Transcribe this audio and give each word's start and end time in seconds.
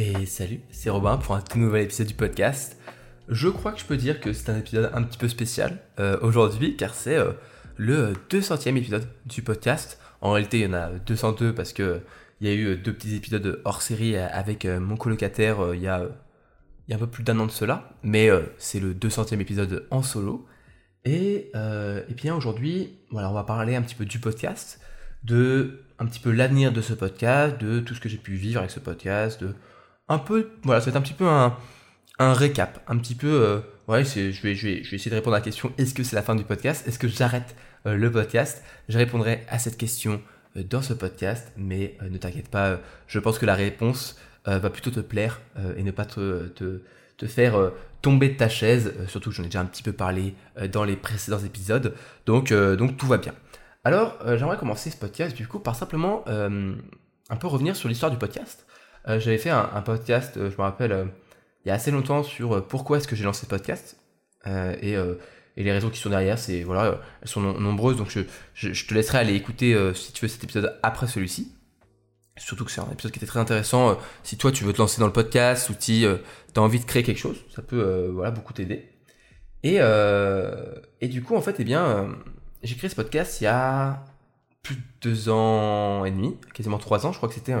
Et 0.00 0.26
salut, 0.26 0.60
c'est 0.70 0.90
Robin 0.90 1.16
pour 1.16 1.34
un 1.34 1.40
tout 1.40 1.58
nouvel 1.58 1.82
épisode 1.82 2.06
du 2.06 2.14
podcast. 2.14 2.78
Je 3.26 3.48
crois 3.48 3.72
que 3.72 3.80
je 3.80 3.84
peux 3.84 3.96
dire 3.96 4.20
que 4.20 4.32
c'est 4.32 4.48
un 4.48 4.56
épisode 4.56 4.92
un 4.94 5.02
petit 5.02 5.18
peu 5.18 5.26
spécial 5.26 5.80
euh, 5.98 6.16
aujourd'hui 6.22 6.76
car 6.76 6.94
c'est 6.94 7.16
euh, 7.16 7.32
le 7.76 8.12
200e 8.30 8.76
épisode 8.76 9.08
du 9.26 9.42
podcast. 9.42 9.98
En 10.20 10.30
réalité, 10.30 10.60
il 10.60 10.66
y 10.66 10.66
en 10.68 10.74
a 10.74 10.90
202 10.90 11.52
parce 11.52 11.72
que 11.72 12.00
il 12.40 12.46
y 12.46 12.50
a 12.52 12.54
eu 12.54 12.76
deux 12.76 12.92
petits 12.92 13.16
épisodes 13.16 13.60
hors 13.64 13.82
série 13.82 14.16
avec 14.16 14.66
euh, 14.66 14.78
mon 14.78 14.96
colocataire 14.96 15.74
il 15.74 15.80
y 15.80 15.88
a 15.88 16.08
il 16.86 16.92
y 16.92 16.94
a 16.94 16.96
un 16.96 17.00
peu 17.00 17.08
plus 17.08 17.24
d'un 17.24 17.40
an 17.40 17.46
de 17.46 17.50
cela, 17.50 17.90
mais 18.04 18.30
c'est 18.56 18.78
le 18.78 18.94
200e 18.94 19.40
épisode 19.40 19.88
en 19.90 20.02
solo. 20.04 20.46
Et, 21.04 21.50
et 21.54 22.14
bien 22.14 22.36
aujourd'hui, 22.36 23.00
voilà, 23.10 23.30
on 23.30 23.34
va 23.34 23.42
parler 23.42 23.74
un 23.74 23.82
petit 23.82 23.96
peu 23.96 24.06
du 24.06 24.20
podcast, 24.20 24.80
de 25.24 25.82
un 25.98 26.06
petit 26.06 26.20
peu 26.20 26.30
l'avenir 26.30 26.72
de 26.72 26.80
ce 26.80 26.94
podcast, 26.94 27.60
de 27.60 27.80
tout 27.80 27.94
ce 27.94 28.00
que 28.00 28.08
j'ai 28.08 28.16
pu 28.16 28.36
vivre 28.36 28.60
avec 28.60 28.70
ce 28.70 28.80
podcast, 28.80 29.42
de 29.42 29.54
un 30.08 30.18
peu, 30.18 30.50
voilà, 30.62 30.80
ça 30.80 30.86
va 30.86 30.90
être 30.90 30.96
un 30.96 31.02
petit 31.02 31.14
peu 31.14 31.26
un, 31.26 31.54
récap, 32.18 32.82
un 32.88 32.96
petit 32.98 33.14
peu, 33.14 33.28
euh, 33.28 33.60
ouais, 33.86 34.04
je 34.04 34.42
vais, 34.42 34.52
essayer 34.52 35.10
de 35.10 35.14
répondre 35.14 35.36
à 35.36 35.38
la 35.38 35.44
question, 35.44 35.72
est-ce 35.78 35.94
que 35.94 36.02
c'est 36.02 36.16
la 36.16 36.22
fin 36.22 36.34
du 36.34 36.44
podcast? 36.44 36.86
Est-ce 36.86 36.98
que 36.98 37.08
j'arrête 37.08 37.54
euh, 37.86 37.94
le 37.94 38.10
podcast? 38.10 38.62
Je 38.88 38.98
répondrai 38.98 39.44
à 39.48 39.58
cette 39.58 39.76
question 39.76 40.20
euh, 40.56 40.62
dans 40.62 40.82
ce 40.82 40.94
podcast, 40.94 41.52
mais 41.56 41.96
ne 42.08 42.16
t'inquiète 42.16 42.48
pas, 42.48 42.80
je 43.06 43.18
pense 43.18 43.38
que 43.38 43.46
la 43.46 43.54
réponse 43.54 44.18
va 44.46 44.70
plutôt 44.70 44.90
te 44.90 45.00
plaire 45.00 45.42
et 45.76 45.82
ne 45.82 45.90
pas 45.90 46.06
te 46.06 46.50
faire 47.26 47.70
tomber 48.00 48.30
de 48.30 48.36
ta 48.38 48.48
chaise, 48.48 48.94
surtout 49.06 49.28
que 49.28 49.36
j'en 49.36 49.42
ai 49.42 49.48
déjà 49.48 49.60
un 49.60 49.66
petit 49.66 49.82
peu 49.82 49.92
parlé 49.92 50.34
dans 50.72 50.84
les 50.84 50.96
précédents 50.96 51.40
épisodes, 51.40 51.94
donc, 52.24 52.50
donc 52.54 52.96
tout 52.96 53.06
va 53.06 53.18
bien. 53.18 53.34
Alors, 53.84 54.16
j'aimerais 54.38 54.56
commencer 54.56 54.88
ce 54.88 54.96
podcast 54.96 55.36
du 55.36 55.46
coup 55.46 55.58
par 55.58 55.76
simplement 55.76 56.24
un 56.26 57.36
peu 57.36 57.46
revenir 57.46 57.76
sur 57.76 57.90
l'histoire 57.90 58.10
du 58.10 58.16
podcast. 58.16 58.66
Euh, 59.08 59.20
j'avais 59.20 59.38
fait 59.38 59.50
un, 59.50 59.82
podcast, 59.82 60.36
euh, 60.36 60.50
je 60.50 60.56
me 60.56 60.62
rappelle, 60.62 60.92
euh, 60.92 61.04
il 61.64 61.68
y 61.68 61.70
a 61.70 61.74
assez 61.74 61.90
longtemps 61.90 62.22
sur 62.22 62.66
pourquoi 62.66 62.98
est-ce 62.98 63.08
que 63.08 63.16
j'ai 63.16 63.24
lancé 63.24 63.42
ce 63.42 63.46
podcast. 63.46 63.96
Et, 64.46 64.96
les 65.56 65.72
raisons 65.72 65.90
qui 65.90 65.98
sont 65.98 66.08
derrière, 66.08 66.38
c'est 66.38 66.62
voilà, 66.62 67.00
elles 67.20 67.28
sont 67.28 67.40
nombreuses. 67.40 67.96
Donc 67.96 68.08
je, 68.10 68.20
je, 68.54 68.86
te 68.86 68.94
laisserai 68.94 69.18
aller 69.18 69.34
écouter 69.34 69.76
si 69.92 70.12
tu 70.12 70.24
veux 70.24 70.28
cet 70.28 70.44
épisode 70.44 70.78
après 70.84 71.08
celui-ci. 71.08 71.52
Surtout 72.36 72.64
que 72.64 72.70
c'est 72.70 72.80
un 72.80 72.88
épisode 72.92 73.10
qui 73.10 73.18
était 73.18 73.26
très 73.26 73.40
intéressant. 73.40 73.98
si 74.22 74.38
toi 74.38 74.52
tu 74.52 74.62
veux 74.62 74.72
te 74.72 74.78
lancer 74.78 75.00
dans 75.00 75.06
le 75.06 75.12
podcast 75.12 75.68
ou 75.68 75.74
si 75.76 76.06
tu 76.54 76.60
as 76.60 76.62
envie 76.62 76.78
de 76.78 76.84
créer 76.84 77.02
quelque 77.02 77.18
chose, 77.18 77.44
ça 77.54 77.60
peut 77.60 78.08
voilà, 78.14 78.30
beaucoup 78.30 78.52
t'aider. 78.52 78.88
Et, 79.64 79.78
et 81.00 81.08
du 81.08 81.22
coup, 81.22 81.34
en 81.34 81.42
fait, 81.42 81.56
eh 81.58 81.64
bien, 81.64 82.16
j'ai 82.62 82.76
créé 82.76 82.88
ce 82.88 82.96
podcast 82.96 83.40
il 83.40 83.44
y 83.44 83.48
a 83.48 84.04
plus 84.62 84.76
de 84.76 84.82
deux 85.02 85.28
ans 85.28 86.04
et 86.04 86.12
demi, 86.12 86.38
quasiment 86.54 86.78
trois 86.78 87.04
ans. 87.04 87.10
Je 87.10 87.16
crois 87.16 87.28
que 87.28 87.34
c'était 87.34 87.56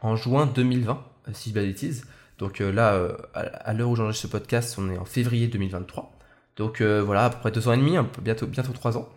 en 0.00 0.16
juin 0.16 0.46
2020, 0.46 0.92
euh, 1.28 1.30
si 1.34 1.50
je 1.50 1.58
ne 1.58 1.64
bêtise. 1.64 2.06
Donc 2.38 2.60
euh, 2.60 2.72
là, 2.72 2.94
euh, 2.94 3.16
à 3.34 3.72
l'heure 3.72 3.90
où 3.90 3.96
j'enregistre 3.96 4.28
ce 4.28 4.32
podcast, 4.32 4.76
on 4.78 4.90
est 4.90 4.98
en 4.98 5.04
février 5.04 5.46
2023. 5.48 6.12
Donc 6.56 6.82
voilà, 6.82 7.24
à 7.24 7.30
peu 7.30 7.38
près 7.38 7.50
deux 7.50 7.68
ans 7.68 7.72
et 7.72 7.78
demi, 7.78 7.96
bientôt, 8.20 8.46
bientôt 8.46 8.72
trois 8.72 8.98
ans. 8.98 9.08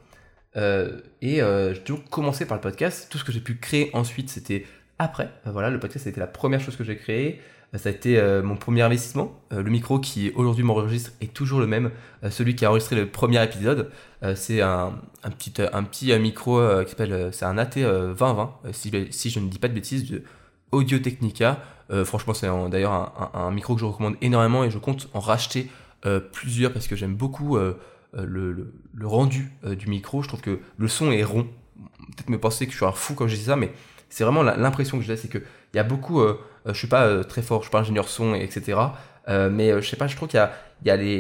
et 0.56 1.40
j'ai 1.42 1.84
toujours 1.84 2.06
commencé 2.10 2.46
par 2.46 2.56
le 2.56 2.62
podcast. 2.62 3.08
Tout 3.10 3.18
ce 3.18 3.26
que 3.26 3.34
j'ai 3.34 3.42
pu 3.42 3.56
créer 3.56 3.90
ensuite, 3.94 4.30
c'était 4.30 4.66
après. 4.98 5.30
voilà, 5.46 5.70
le 5.70 5.78
podcast, 5.78 6.06
c'était 6.06 6.22
la 6.22 6.28
première 6.28 6.62
chose 6.62 6.78
que 6.78 6.86
j'ai 6.86 6.96
créée. 6.96 7.42
Ça 7.76 7.90
a 7.90 7.92
été 7.92 8.22
mon 8.46 8.56
premier 8.56 8.84
investissement. 8.84 9.38
le 9.52 9.70
micro 9.70 10.00
qui 10.00 10.32
aujourd'hui 10.36 10.64
m'enregistre 10.64 11.12
est 11.20 11.34
toujours 11.34 11.60
le 11.60 11.68
même. 11.68 11.92
celui 12.30 12.56
qui 12.56 12.64
a 12.64 12.70
enregistré 12.70 12.96
le 12.96 13.10
premier 13.10 13.44
épisode, 13.44 13.92
c'est 14.36 14.62
un, 14.62 14.94
petit, 15.38 16.18
micro 16.18 16.62
qui 16.86 16.92
s'appelle, 16.92 17.34
c'est 17.34 17.46
un 17.46 17.58
AT 17.58 17.76
2020, 17.76 18.60
si, 18.72 19.30
je 19.30 19.40
ne 19.42 19.50
dis 19.50 19.60
pas 19.60 19.68
de 19.68 19.74
bêtises, 19.74 20.06
Audio 20.74 21.00
Technica. 21.00 21.62
Euh, 21.92 22.04
franchement, 22.04 22.34
c'est 22.34 22.48
d'ailleurs 22.70 23.32
un, 23.34 23.52
micro 23.52 23.76
que 23.76 23.82
je 23.82 23.86
recommande 23.86 24.16
énormément 24.22 24.64
et 24.64 24.72
je 24.72 24.78
compte 24.78 25.10
en 25.14 25.20
racheter 25.20 25.70
euh, 26.06 26.20
plusieurs 26.20 26.74
parce 26.74 26.88
que 26.88 26.96
j'aime 26.96 27.16
beaucoup 27.16 27.56
euh, 27.58 27.78
le, 28.14 28.74
rendu 29.02 29.52
du 29.64 29.88
micro. 29.88 30.22
Je 30.22 30.28
trouve 30.28 30.42
que 30.42 30.60
le 30.78 30.88
son 30.88 31.12
est 31.12 31.24
rond. 31.24 31.48
Peut-être 32.16 32.30
me 32.30 32.40
penser 32.40 32.66
que 32.66 32.72
je 32.72 32.78
suis 32.78 32.86
un 32.86 32.92
fou 32.92 33.14
quand 33.14 33.28
je 33.28 33.36
dis 33.36 33.44
ça, 33.44 33.56
mais 33.56 33.72
c'est 34.10 34.24
vraiment 34.24 34.44
l'impression 34.44 34.98
que 34.98 35.04
j'ai, 35.04 35.16
c'est 35.16 35.30
qu'il 35.30 35.44
y 35.74 35.80
a 35.80 35.84
beaucoup. 35.84 36.22
je 36.66 36.74
suis 36.74 36.88
pas 36.88 37.24
très 37.24 37.42
fort, 37.42 37.62
je 37.62 37.66
suis 37.66 37.72
pas 37.72 37.80
ingénieur 37.80 38.08
son, 38.08 38.36
etc. 38.36 38.80
mais 39.28 39.82
je 39.82 39.88
sais 39.88 39.96
pas, 39.96 40.08
je 40.08 40.16
trouve 40.16 40.30
qu'il 40.30 40.40
y 40.86 40.90
a, 40.90 41.16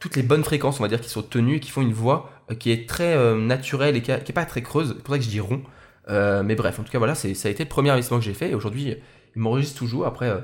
toutes 0.00 0.16
les 0.16 0.22
bonnes 0.22 0.42
fréquences, 0.42 0.80
on 0.80 0.82
va 0.82 0.88
dire, 0.88 1.00
qui 1.00 1.08
sont 1.08 1.22
tenues 1.22 1.56
et 1.56 1.60
qui 1.60 1.70
font 1.70 1.82
une 1.82 1.92
voix 1.92 2.30
qui 2.58 2.72
est 2.72 2.88
très 2.88 3.34
naturelle 3.36 3.96
et 3.96 4.02
qui, 4.02 4.10
n'est 4.10 4.16
est 4.16 4.32
pas 4.32 4.44
très 4.44 4.62
creuse. 4.62 4.94
C'est 4.96 5.02
pour 5.02 5.14
ça 5.14 5.18
que 5.18 5.24
je 5.24 5.30
dis 5.30 5.40
rond. 5.40 5.62
Euh, 6.08 6.42
mais 6.42 6.54
bref, 6.54 6.78
en 6.78 6.82
tout 6.82 6.92
cas, 6.92 6.98
voilà, 6.98 7.14
ça 7.14 7.28
a 7.28 7.50
été 7.50 7.64
le 7.64 7.68
premier 7.68 7.90
investissement 7.90 8.18
que 8.18 8.24
j'ai 8.24 8.34
fait. 8.34 8.50
Et 8.50 8.54
aujourd'hui, 8.54 8.96
il 9.34 9.42
m'enregistre 9.42 9.78
toujours 9.78 10.06
après, 10.06 10.28
euh, 10.28 10.38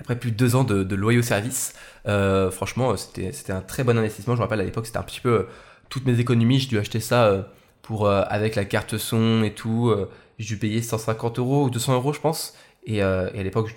après 0.00 0.18
plus 0.18 0.30
de 0.30 0.36
deux 0.36 0.56
ans 0.56 0.64
de, 0.64 0.94
loyaux 0.94 1.22
service. 1.22 1.74
Euh, 2.06 2.50
franchement, 2.50 2.96
c'était 2.96 3.52
un 3.52 3.60
très 3.60 3.84
bon 3.84 3.96
investissement. 3.98 4.34
Je 4.34 4.40
me 4.40 4.44
rappelle 4.44 4.60
à 4.60 4.64
l'époque, 4.64 4.86
c'était 4.86 4.98
un 4.98 5.02
petit 5.02 5.20
peu 5.20 5.46
toutes 5.88 6.06
mes 6.06 6.18
économies. 6.18 6.58
J'ai 6.58 6.68
dû 6.68 6.78
acheter 6.78 7.00
ça 7.00 7.48
pour, 7.82 8.08
avec 8.08 8.54
la 8.56 8.64
carte 8.64 8.98
son 8.98 9.42
et 9.42 9.54
tout. 9.54 9.94
j'ai 10.38 10.46
dû 10.46 10.58
payer 10.58 10.82
150 10.82 11.38
euros 11.38 11.64
ou 11.64 11.70
200 11.70 11.94
euros, 11.94 12.12
je 12.12 12.20
pense. 12.20 12.54
Et, 12.84 13.02
à 13.02 13.30
l'époque, 13.34 13.70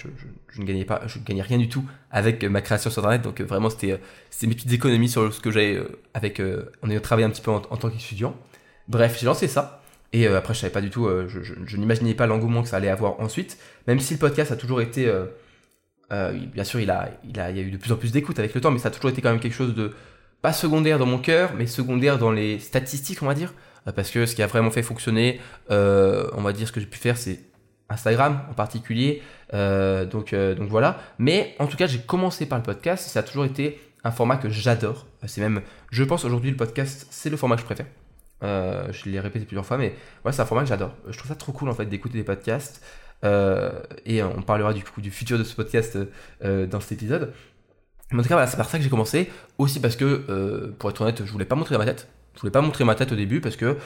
je, 0.49 0.61
ne 0.61 0.65
gagnais 0.65 0.85
pas, 0.85 1.01
je 1.05 1.19
ne 1.19 1.23
gagnais 1.23 1.41
rien 1.41 1.57
du 1.57 1.69
tout 1.69 1.83
avec 2.11 2.43
ma 2.43 2.61
création 2.61 2.89
sur 2.89 3.03
Internet. 3.03 3.21
Donc 3.21 3.41
vraiment, 3.41 3.69
c'était 3.69 3.99
mes 4.43 4.55
petites 4.55 4.71
économies 4.73 5.09
sur 5.09 5.31
ce 5.33 5.39
que 5.39 5.51
j'avais 5.51 5.79
avec 6.13 6.41
en 6.81 6.89
ayant 6.89 7.01
travaillé 7.01 7.27
un 7.27 7.29
petit 7.29 7.41
peu 7.41 7.51
en 7.51 7.59
tant 7.59 7.89
qu'étudiant. 7.89 8.35
Bref, 8.87 9.17
j'ai 9.19 9.25
lancé 9.25 9.47
ça. 9.47 9.80
Et 10.13 10.27
euh, 10.27 10.37
après, 10.37 10.53
je 10.53 10.59
savais 10.59 10.73
pas 10.73 10.81
du 10.81 10.89
tout, 10.89 11.05
euh, 11.05 11.27
je, 11.27 11.77
n'imaginais 11.77 12.13
pas 12.13 12.27
l'engouement 12.27 12.63
que 12.63 12.69
ça 12.69 12.77
allait 12.77 12.89
avoir 12.89 13.19
ensuite. 13.19 13.57
Même 13.87 13.99
si 13.99 14.13
le 14.13 14.19
podcast 14.19 14.51
a 14.51 14.55
toujours 14.55 14.81
été, 14.81 15.07
euh, 15.07 16.33
bien 16.53 16.63
sûr, 16.63 16.79
il 16.79 16.91
a, 16.91 17.09
il, 17.27 17.39
a, 17.39 17.49
il 17.51 17.57
y 17.57 17.59
a 17.59 17.63
eu 17.63 17.71
de 17.71 17.77
plus 17.77 17.91
en 17.91 17.95
plus 17.95 18.11
d'écoute 18.11 18.37
avec 18.39 18.53
le 18.53 18.61
temps, 18.61 18.71
mais 18.71 18.79
ça 18.79 18.89
a 18.89 18.91
toujours 18.91 19.09
été 19.09 19.21
quand 19.21 19.29
même 19.29 19.39
quelque 19.39 19.55
chose 19.55 19.73
de 19.73 19.91
pas 20.41 20.53
secondaire 20.53 20.99
dans 20.99 21.05
mon 21.05 21.19
cœur, 21.19 21.51
mais 21.57 21.67
secondaire 21.67 22.17
dans 22.17 22.31
les 22.31 22.59
statistiques, 22.59 23.21
on 23.21 23.27
va 23.27 23.35
dire. 23.35 23.53
parce 23.95 24.11
que 24.11 24.25
ce 24.25 24.35
qui 24.35 24.43
a 24.43 24.47
vraiment 24.47 24.71
fait 24.71 24.83
fonctionner, 24.83 25.39
on 25.69 26.41
va 26.41 26.51
dire, 26.51 26.67
ce 26.67 26.73
que 26.73 26.79
j'ai 26.79 26.87
pu 26.87 26.97
faire, 26.97 27.17
c'est 27.17 27.39
Instagram 27.89 28.41
en 28.49 28.53
particulier. 28.53 29.21
donc, 29.53 30.33
donc 30.33 30.69
voilà. 30.69 30.99
Mais 31.19 31.55
en 31.59 31.67
tout 31.67 31.77
cas, 31.77 31.87
j'ai 31.87 31.99
commencé 31.99 32.47
par 32.47 32.57
le 32.57 32.63
podcast. 32.63 33.07
Ça 33.07 33.19
a 33.19 33.23
toujours 33.23 33.45
été 33.45 33.79
un 34.03 34.11
format 34.11 34.37
que 34.37 34.49
j'adore. 34.49 35.05
C'est 35.27 35.41
même, 35.41 35.61
je 35.91 36.03
pense 36.03 36.25
aujourd'hui, 36.25 36.49
le 36.49 36.57
podcast, 36.57 37.07
c'est 37.11 37.29
le 37.29 37.37
format 37.37 37.55
que 37.55 37.61
je 37.61 37.65
préfère. 37.67 37.85
Euh, 38.43 38.91
je 38.91 39.09
l'ai 39.09 39.19
répété 39.19 39.45
plusieurs 39.45 39.65
fois, 39.65 39.77
mais 39.77 39.95
ouais, 40.25 40.31
c'est 40.31 40.41
un 40.41 40.45
format 40.45 40.63
que 40.63 40.69
j'adore. 40.69 40.93
Je 41.07 41.17
trouve 41.17 41.29
ça 41.29 41.35
trop 41.35 41.51
cool 41.51 41.69
en 41.69 41.73
fait 41.73 41.85
d'écouter 41.85 42.17
des 42.17 42.23
podcasts. 42.23 42.83
Euh, 43.23 43.71
et 44.05 44.23
on 44.23 44.41
parlera 44.41 44.73
du 44.73 44.83
coup 44.83 44.99
du 44.99 45.11
futur 45.11 45.37
de 45.37 45.43
ce 45.43 45.55
podcast 45.55 45.97
euh, 46.43 46.65
dans 46.65 46.79
cet 46.79 46.93
épisode. 46.93 47.33
Mais 48.11 48.19
en 48.19 48.23
tout 48.23 48.29
cas, 48.29 48.35
voilà, 48.35 48.47
c'est 48.47 48.57
par 48.57 48.69
ça 48.69 48.77
que 48.77 48.83
j'ai 48.83 48.89
commencé. 48.89 49.29
Aussi 49.57 49.79
parce 49.79 49.95
que, 49.95 50.73
pour 50.79 50.89
être 50.89 51.01
honnête, 51.01 51.23
je 51.25 51.31
voulais 51.31 51.45
pas 51.45 51.55
montrer 51.55 51.77
ma 51.77 51.85
tête. 51.85 52.07
Je 52.35 52.41
voulais 52.41 52.51
pas 52.51 52.61
montrer 52.61 52.83
ma 52.83 52.95
tête 52.95 53.11
au 53.11 53.15
début 53.15 53.41
parce 53.41 53.55
que 53.55 53.77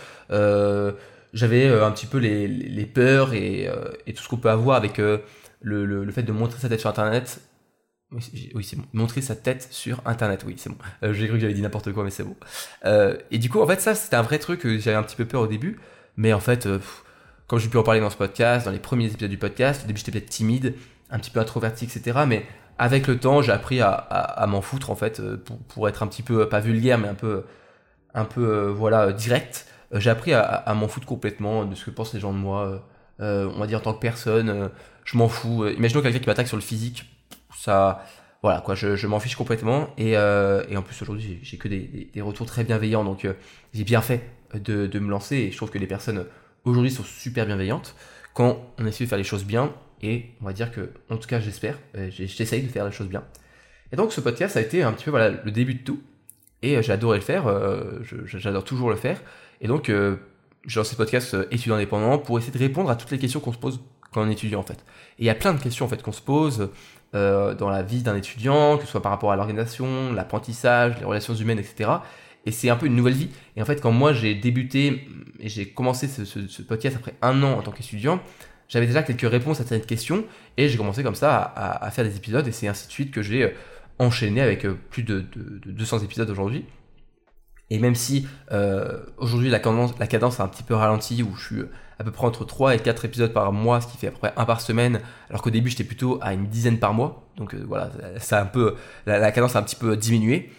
j'avais 1.34 1.68
un 1.68 1.92
petit 1.92 2.08
peu 2.08 2.18
les, 2.18 2.86
peurs 2.86 3.34
et, 3.34 3.70
tout 4.16 4.24
ce 4.24 4.30
qu'on 4.30 4.38
peut 4.38 4.50
avoir 4.50 4.78
avec 4.78 4.98
le, 4.98 6.12
fait 6.12 6.24
de 6.24 6.32
montrer 6.32 6.60
sa 6.60 6.70
tête 6.70 6.80
sur 6.80 6.90
Internet 6.90 7.40
oui, 8.54 8.64
c'est 8.64 8.76
bon. 8.76 8.86
Montrer 8.94 9.22
sa 9.22 9.36
tête 9.36 9.68
sur 9.72 10.02
Internet, 10.06 10.44
oui, 10.46 10.56
c'est 10.58 10.70
bon. 10.70 10.78
Euh, 11.04 11.14
j'ai 11.14 11.28
cru 11.28 11.36
que 11.36 11.42
j'avais 11.42 11.54
dit 11.54 11.62
n'importe 11.62 11.92
quoi, 11.92 12.04
mais 12.04 12.10
c'est 12.10 12.24
bon. 12.24 12.36
Euh, 12.86 13.18
et 13.32 13.38
du 13.38 13.50
coup, 13.50 13.62
en 13.62 13.68
fait, 13.68 13.82
ça, 13.82 13.96
c'était 13.96 14.16
un 14.16 14.22
vrai 14.22 14.40
truc 14.40 14.62
que 14.62 14.78
j'avais 14.78 14.98
un 14.98 15.04
petit 15.04 15.16
peu 15.16 15.26
peur 15.26 15.42
au 15.42 15.48
début. 15.48 15.80
Mais 16.18 16.34
en 16.34 16.40
fait, 16.40 16.66
euh, 16.66 16.80
quand 17.48 17.58
j'ai 17.58 17.70
pu 17.70 17.78
en 17.78 17.84
parler 17.84 18.00
dans 18.00 18.10
ce 18.10 18.18
podcast, 18.18 18.66
dans 18.66 18.72
les 18.72 18.80
premiers 18.80 19.08
épisodes 19.08 19.30
du 19.30 19.38
podcast, 19.38 19.84
au 19.84 19.88
début, 19.88 20.00
j'étais 20.00 20.12
peut-être 20.12 20.30
timide, 20.30 20.76
un 21.10 21.20
petit 21.20 21.32
peu 21.32 21.40
introverti, 21.40 21.86
etc. 21.86 22.20
Mais 22.28 22.46
avec 22.78 23.08
le 23.08 23.18
temps, 23.20 23.42
j'ai 23.42 23.52
appris 23.52 23.82
à, 23.82 24.46
m'en 24.48 24.62
foutre, 24.62 24.90
en 24.90 24.96
fait, 24.96 25.22
pour, 25.68 25.88
être 25.90 26.04
un 26.04 26.08
petit 26.08 26.24
peu, 26.24 26.48
pas 26.48 26.60
vulgaire, 26.60 26.98
mais 26.98 27.08
un 27.08 27.16
peu, 27.16 27.44
un 28.14 28.26
peu 28.26 28.68
voilà, 28.68 29.12
direct. 29.14 29.68
J'ai 29.94 30.10
appris 30.10 30.34
à, 30.34 30.74
m'en 30.76 30.88
foutre 30.88 31.06
complètement 31.06 31.66
de 31.66 31.76
ce 31.76 31.86
que 31.86 31.92
pensent 31.92 32.14
les 32.14 32.20
gens 32.20 32.34
de 32.34 32.38
moi. 32.38 32.84
on 33.20 33.60
va 33.60 33.68
dire 33.68 33.80
en 33.80 33.82
tant 33.82 33.94
que 33.94 34.00
personne, 34.00 34.70
je 35.06 35.18
m'en 35.18 35.30
fous. 35.30 35.68
Imaginons 35.68 36.02
quelqu'un 36.02 36.20
qui 36.20 36.28
m'attaque 36.28 36.48
sur 36.48 36.58
le 36.58 36.64
physique 36.64 37.15
ça 37.56 38.06
voilà 38.46 38.62
quoi 38.62 38.76
je, 38.76 39.08
m'en 39.08 39.20
fiche 39.20 39.36
complètement. 39.36 39.90
Et, 39.98 40.16
euh, 40.16 40.64
et 40.70 40.78
en 40.78 40.84
plus 40.84 41.02
aujourd'hui 41.02 41.40
j'ai 41.42 41.58
que 41.58 41.68
des, 41.68 42.12
des, 42.14 42.22
retours 42.22 42.46
très 42.46 42.64
bienveillants. 42.64 43.04
Donc 43.04 43.26
euh, 43.26 43.34
j'ai 43.74 43.84
bien 43.84 44.02
fait 44.02 44.22
de, 44.54 44.86
de, 44.86 45.00
me 45.00 45.10
lancer 45.10 45.36
et 45.36 45.52
je 45.52 45.58
trouve 45.58 45.72
que 45.72 45.80
les 45.80 45.88
personnes 45.88 46.28
aujourd'hui 46.64 46.92
sont 46.92 47.04
super 47.04 47.48
bienveillantes 47.48 47.96
quand 48.36 48.64
on 48.78 48.86
essaie 48.86 49.06
de 49.06 49.10
faire 49.10 49.18
les 49.18 49.24
choses 49.24 49.46
bien. 49.46 49.74
Et 50.04 50.26
on 50.42 50.46
va 50.46 50.54
dire 50.54 50.72
que 50.72 50.92
en 51.10 51.18
tout 51.18 51.28
cas 51.28 51.40
j'espère 51.40 51.80
euh, 51.98 52.12
j'essaye 52.12 52.62
de 52.62 52.68
faire 52.68 52.86
les 52.86 52.92
choses 52.92 53.08
bien. 53.08 53.24
Et 53.92 53.96
donc 53.96 54.14
ce 54.14 54.22
podcast 54.22 54.56
a 54.58 54.62
été 54.62 54.84
un 54.84 54.92
petit 54.92 55.06
peu 55.06 55.10
voilà 55.10 55.32
le 55.32 55.52
début 55.52 55.74
de 55.74 55.84
tout. 55.84 56.04
Et 56.62 56.80
j'ai 56.84 56.94
adoré 56.94 57.18
le 57.18 57.24
faire 57.24 57.46
j'adore 58.26 58.64
toujours 58.64 58.92
le 58.92 58.96
faire. 58.96 59.24
Et 59.60 59.68
donc 59.68 59.88
j'ai 59.88 60.80
lancé 60.80 60.92
ce 60.92 60.96
podcast 60.96 61.36
étudiant 61.50 61.78
indépendant 61.78 62.20
pour 62.20 62.38
essayer 62.38 62.54
de 62.54 62.60
répondre 62.60 62.92
à 62.92 62.96
toutes 62.96 63.10
les 63.10 63.18
questions 63.18 63.40
qu'on 63.40 63.54
se 63.54 63.58
pose 63.58 63.82
quand 64.12 64.22
on 64.22 64.30
est 64.30 64.34
étudiant 64.34 64.60
en 64.60 64.64
fait. 64.64 64.86
Et 65.18 65.24
il 65.24 65.26
y 65.26 65.32
a 65.32 65.36
plein 65.36 65.56
de 65.56 65.60
questions 65.60 65.86
en 65.86 65.90
fait 65.90 66.04
qu'on 66.04 66.12
se 66.12 66.22
pose 66.22 66.70
dans 67.16 67.70
la 67.70 67.82
vie 67.82 68.02
d'un 68.04 68.16
étudiant, 68.16 68.78
que 68.78 68.86
ce 68.86 68.92
soit 68.92 69.02
par 69.02 69.12
rapport 69.12 69.32
à 69.32 69.36
l'organisation, 69.36 70.14
l'apprentissage, 70.14 71.00
les 71.00 71.06
relations 71.06 71.34
humaines, 71.34 71.60
etc. 71.60 71.90
Et 72.46 72.52
c'est 72.52 72.70
un 72.70 72.76
peu 72.76 72.86
une 72.86 72.96
nouvelle 72.96 73.14
vie. 73.14 73.30
Et 73.56 73.62
en 73.62 73.66
fait, 73.66 73.82
quand 73.82 73.92
moi 73.92 74.14
j'ai 74.14 74.36
débuté 74.36 75.08
et 75.40 75.50
j'ai 75.50 75.68
commencé 75.68 76.08
ce, 76.08 76.62
podcast 76.62 76.96
après 76.98 77.16
un 77.22 77.42
an 77.44 77.58
en 77.58 77.62
tant 77.62 77.72
qu'étudiant, 77.72 78.20
j'avais 78.68 78.88
déjà 78.88 79.04
quelques 79.04 79.30
réponses 79.30 79.60
à 79.60 79.64
certaines 79.64 79.86
questions 79.86 80.26
et 80.58 80.70
j'ai 80.70 80.78
commencé 80.78 81.04
comme 81.04 81.16
ça 81.16 81.54
à, 81.56 81.90
faire 81.92 82.06
des 82.06 82.16
épisodes 82.16 82.48
et 82.48 82.52
c'est 82.52 82.68
ainsi 82.68 82.88
de 82.88 82.92
suite 82.92 83.12
que 83.12 83.22
j'ai 83.22 83.54
enchaîné 84.00 84.42
avec 84.42 84.66
plus 84.90 85.04
de, 85.04 85.26
200 85.66 86.00
épisodes 86.00 86.30
aujourd'hui. 86.30 86.66
Et 87.70 87.80
même 87.80 87.96
si 87.96 88.28
aujourd'hui 89.18 89.50
la 89.50 89.60
cadence, 89.60 89.98
la 90.00 90.08
cadence 90.08 90.40
a 90.40 90.44
un 90.44 90.48
petit 90.48 90.64
peu 90.64 90.76
ralenti, 90.76 91.24
où 91.24 91.36
je 91.36 91.46
suis 91.46 91.64
à 92.00 92.04
peu 92.04 92.12
près 92.12 92.26
entre 92.26 92.46
3 92.46 92.76
et 92.76 92.80
4 92.80 93.06
épisodes 93.06 93.34
par 93.34 93.52
mois, 93.52 93.82
ce 93.82 93.88
qui 93.88 93.98
fait 93.98 94.08
à 94.08 94.12
peu 94.12 94.20
près 94.20 94.34
un 94.36 94.46
par 94.46 94.62
semaine, 94.62 95.02
alors 95.30 95.42
qu'au 95.42 95.50
début 95.50 95.70
j'étais 95.70 95.84
plutôt 95.84 96.20
à 96.22 96.34
une 96.34 96.48
dizaine 96.48 96.80
par 96.80 96.94
mois. 96.94 97.28
Donc 97.38 97.54
euh, 97.54 97.64
voilà, 97.68 97.92
ça 98.20 98.42
un 98.42 98.46
peu, 98.46 98.76
la, 99.06 99.32
cadence 99.32 99.56
a 99.56 99.60
un 99.60 99.64
petit 99.64 99.76
peu 99.76 99.96
diminué, 99.96 100.52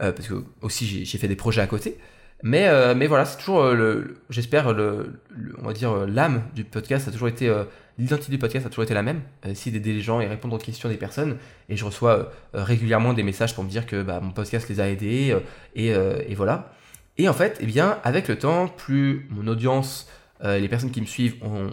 euh, 0.00 0.12
parce 0.12 0.28
que 0.28 0.44
aussi 0.62 1.04
j'ai 1.04 1.18
fait 1.18 1.28
des 1.28 1.36
projets 1.36 1.62
à 1.62 1.66
côté. 1.66 1.98
Mais, 2.42 2.68
euh, 2.68 2.94
mais 2.94 3.06
voilà, 3.06 3.24
c'est 3.24 3.38
toujours, 3.38 3.70
le, 3.70 4.18
j'espère, 4.28 4.72
le, 4.72 5.20
on 5.62 5.66
va 5.66 5.72
dire, 5.72 6.06
l'âme 6.06 6.42
du 6.54 6.64
podcast 6.64 7.08
a 7.08 7.10
toujours 7.10 7.28
été, 7.28 7.50
l'identité 7.98 8.32
du 8.32 8.38
podcast 8.38 8.66
a 8.66 8.68
toujours 8.68 8.84
été 8.84 8.94
la 8.94 9.02
même, 9.02 9.22
essayer 9.46 9.70
d'aider 9.72 9.92
les 9.92 10.00
gens 10.00 10.20
et 10.20 10.26
répondre 10.26 10.56
aux 10.56 10.58
questions 10.58 10.88
des 10.88 10.96
personnes. 10.96 11.36
Et 11.68 11.76
je 11.76 11.84
reçois 11.84 12.32
régulièrement 12.52 13.12
des 13.12 13.22
messages 13.22 13.54
pour 13.54 13.64
me 13.64 13.68
dire 13.68 13.86
que 13.86 14.02
bah, 14.02 14.20
mon 14.20 14.30
podcast 14.30 14.68
les 14.68 14.80
a 14.80 14.88
aidés, 14.88 15.36
et, 15.74 15.88
et 15.88 16.34
voilà. 16.34 16.72
Et 17.18 17.28
en 17.28 17.32
fait, 17.32 17.58
eh 17.60 17.66
bien, 17.66 17.98
avec 18.02 18.26
le 18.28 18.36
temps, 18.36 18.66
plus 18.68 19.28
mon 19.30 19.46
audience 19.46 20.08
euh, 20.42 20.58
les 20.58 20.68
personnes 20.68 20.90
qui 20.90 21.00
me 21.00 21.06
suivent 21.06 21.36
ont, 21.42 21.70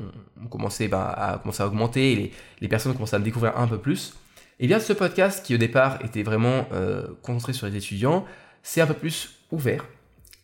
commencé 0.49 0.87
bah, 0.87 1.09
à, 1.09 1.37
commencer 1.39 1.63
à 1.63 1.67
augmenter, 1.67 2.13
et 2.13 2.31
les, 2.61 2.67
personnes 2.67 2.91
ont 2.91 2.95
commencé 2.95 3.15
à 3.15 3.19
me 3.19 3.23
découvrir 3.23 3.57
un 3.57 3.67
peu 3.67 3.77
plus. 3.77 4.13
Et 4.59 4.67
bien 4.67 4.79
ce 4.79 4.93
podcast 4.93 5.45
qui 5.45 5.55
au 5.55 5.57
départ 5.57 6.03
était 6.05 6.23
vraiment 6.23 6.67
euh, 6.71 7.07
concentré 7.23 7.53
sur 7.53 7.67
les 7.67 7.75
étudiants, 7.75 8.25
c'est 8.63 8.81
un 8.81 8.87
peu 8.87 8.93
plus 8.93 9.39
ouvert. 9.51 9.85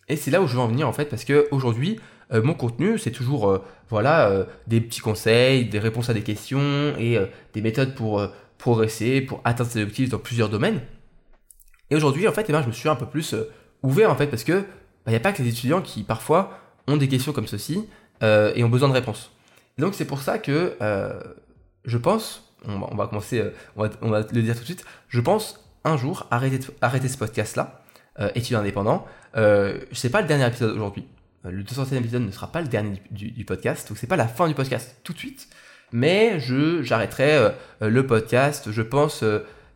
Et 0.09 0.15
c'est 0.15 0.31
là 0.31 0.41
où 0.41 0.47
je 0.47 0.53
veux 0.53 0.59
en 0.59 0.67
venir 0.67 0.87
en 0.87 0.93
fait, 0.93 1.05
parce 1.05 1.23
que 1.23 1.47
aujourd'hui, 1.51 1.99
euh, 2.33 2.41
mon 2.43 2.53
contenu, 2.53 2.97
c'est 2.97 3.11
toujours 3.11 3.61
voilà, 3.89 4.45
des 4.67 4.81
petits 4.81 4.99
conseils, 4.99 5.65
des 5.65 5.79
réponses 5.79 6.09
à 6.09 6.13
des 6.13 6.23
questions 6.23 6.93
et 6.99 7.17
des 7.53 7.61
méthodes 7.61 7.95
pour 7.95 8.21
progresser, 8.57 9.21
pour 9.21 9.41
atteindre 9.45 9.69
ses 9.69 9.81
objectifs 9.81 10.09
dans 10.09 10.19
plusieurs 10.19 10.49
domaines. 10.49 10.81
Et 11.89 11.95
aujourd'hui, 11.95 12.27
en 12.27 12.33
fait, 12.33 12.45
eh 12.49 12.51
ben, 12.51 12.61
je 12.61 12.67
me 12.67 12.73
suis 12.73 12.89
un 12.89 12.95
peu 12.95 13.05
plus 13.05 13.33
ouvert 13.81 14.11
en 14.11 14.15
fait, 14.15 14.27
parce 14.27 14.43
que 14.43 14.59
il 14.59 14.65
bah, 15.05 15.11
n'y 15.11 15.15
a 15.15 15.21
pas 15.21 15.31
que 15.31 15.41
les 15.41 15.49
étudiants 15.49 15.81
qui 15.81 16.03
parfois 16.03 16.59
ont 16.87 16.97
des 16.97 17.07
questions 17.07 17.31
comme 17.31 17.47
ceci, 17.47 17.87
euh, 18.23 18.51
et 18.55 18.63
ont 18.63 18.69
besoin 18.69 18.89
de 18.89 18.93
réponses. 18.93 19.31
donc 19.77 19.93
c'est 19.93 20.05
pour 20.05 20.21
ça 20.21 20.39
que 20.39 20.75
euh, 20.81 21.19
je 21.85 21.97
pense, 21.97 22.53
on 22.65 22.95
va, 22.95 23.07
commencer, 23.07 23.39
euh, 23.39 23.51
on 24.01 24.09
va, 24.09 24.21
le 24.31 24.41
dire 24.41 24.55
tout 24.55 24.61
de 24.61 24.65
suite, 24.65 24.85
je 25.07 25.21
pense 25.21 25.63
un 25.83 25.97
jour 25.97 26.25
arrêter, 26.31 27.07
ce 27.07 27.17
podcast-là, 27.17 27.83
étudiant 28.35 28.59
indépendant. 28.59 29.05
Euh, 29.37 29.79
sais 29.91 30.09
pas 30.09 30.21
le 30.21 30.27
dernier 30.27 30.47
épisode 30.47 30.75
aujourd'hui. 30.75 31.07
Le 31.49 31.63
200e 31.63 31.95
épisode 31.95 32.23
ne 32.23 32.31
sera 32.31 32.51
pas 32.51 32.61
le 32.61 32.67
dernier 32.67 33.01
du, 33.11 33.45
podcast, 33.45 33.87
donc 33.87 33.97
c'est 33.97 34.07
pas 34.07 34.15
la 34.15 34.27
fin 34.27 34.47
du 34.47 34.53
podcast 34.53 34.97
tout 35.03 35.13
de 35.13 35.17
suite. 35.17 35.47
Mais 35.91 36.39
je 36.39 36.83
j'arrêterai 36.83 37.51
le 37.79 38.05
podcast, 38.05 38.71
je 38.71 38.81
pense, 38.81 39.23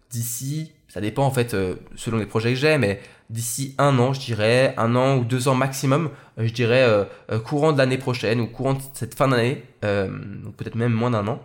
d'ici, 0.10 0.74
ça 0.90 1.00
dépend 1.00 1.24
en 1.24 1.32
fait 1.32 1.56
selon 1.96 2.18
les 2.18 2.26
projets 2.26 2.50
que 2.50 2.60
j'ai, 2.60 2.78
mais 2.78 3.00
d'ici 3.32 3.76
un 3.78 3.98
an, 3.98 4.14
je 4.14 4.20
dirais, 4.20 4.74
un 4.78 4.96
an 4.96 5.18
ou 5.18 5.24
deux 5.24 5.48
ans 5.48 5.56
maximum, 5.56 6.12
euh, 6.38 6.46
je 6.46 6.54
dirais 6.54 6.84
euh, 6.84 7.06
euh, 7.32 7.40
courant 7.40 7.72
de 7.72 7.78
l'année 7.78 7.98
prochaine 7.98 8.40
ou 8.40 8.48
courant 8.48 8.74
de 8.74 8.82
cette 8.94 9.16
fin 9.16 9.28
d'année, 9.28 9.64
peut-être 9.82 10.76
même 10.76 10.94
moins 10.94 11.12
d'un 11.12 11.28
an. 11.28 11.42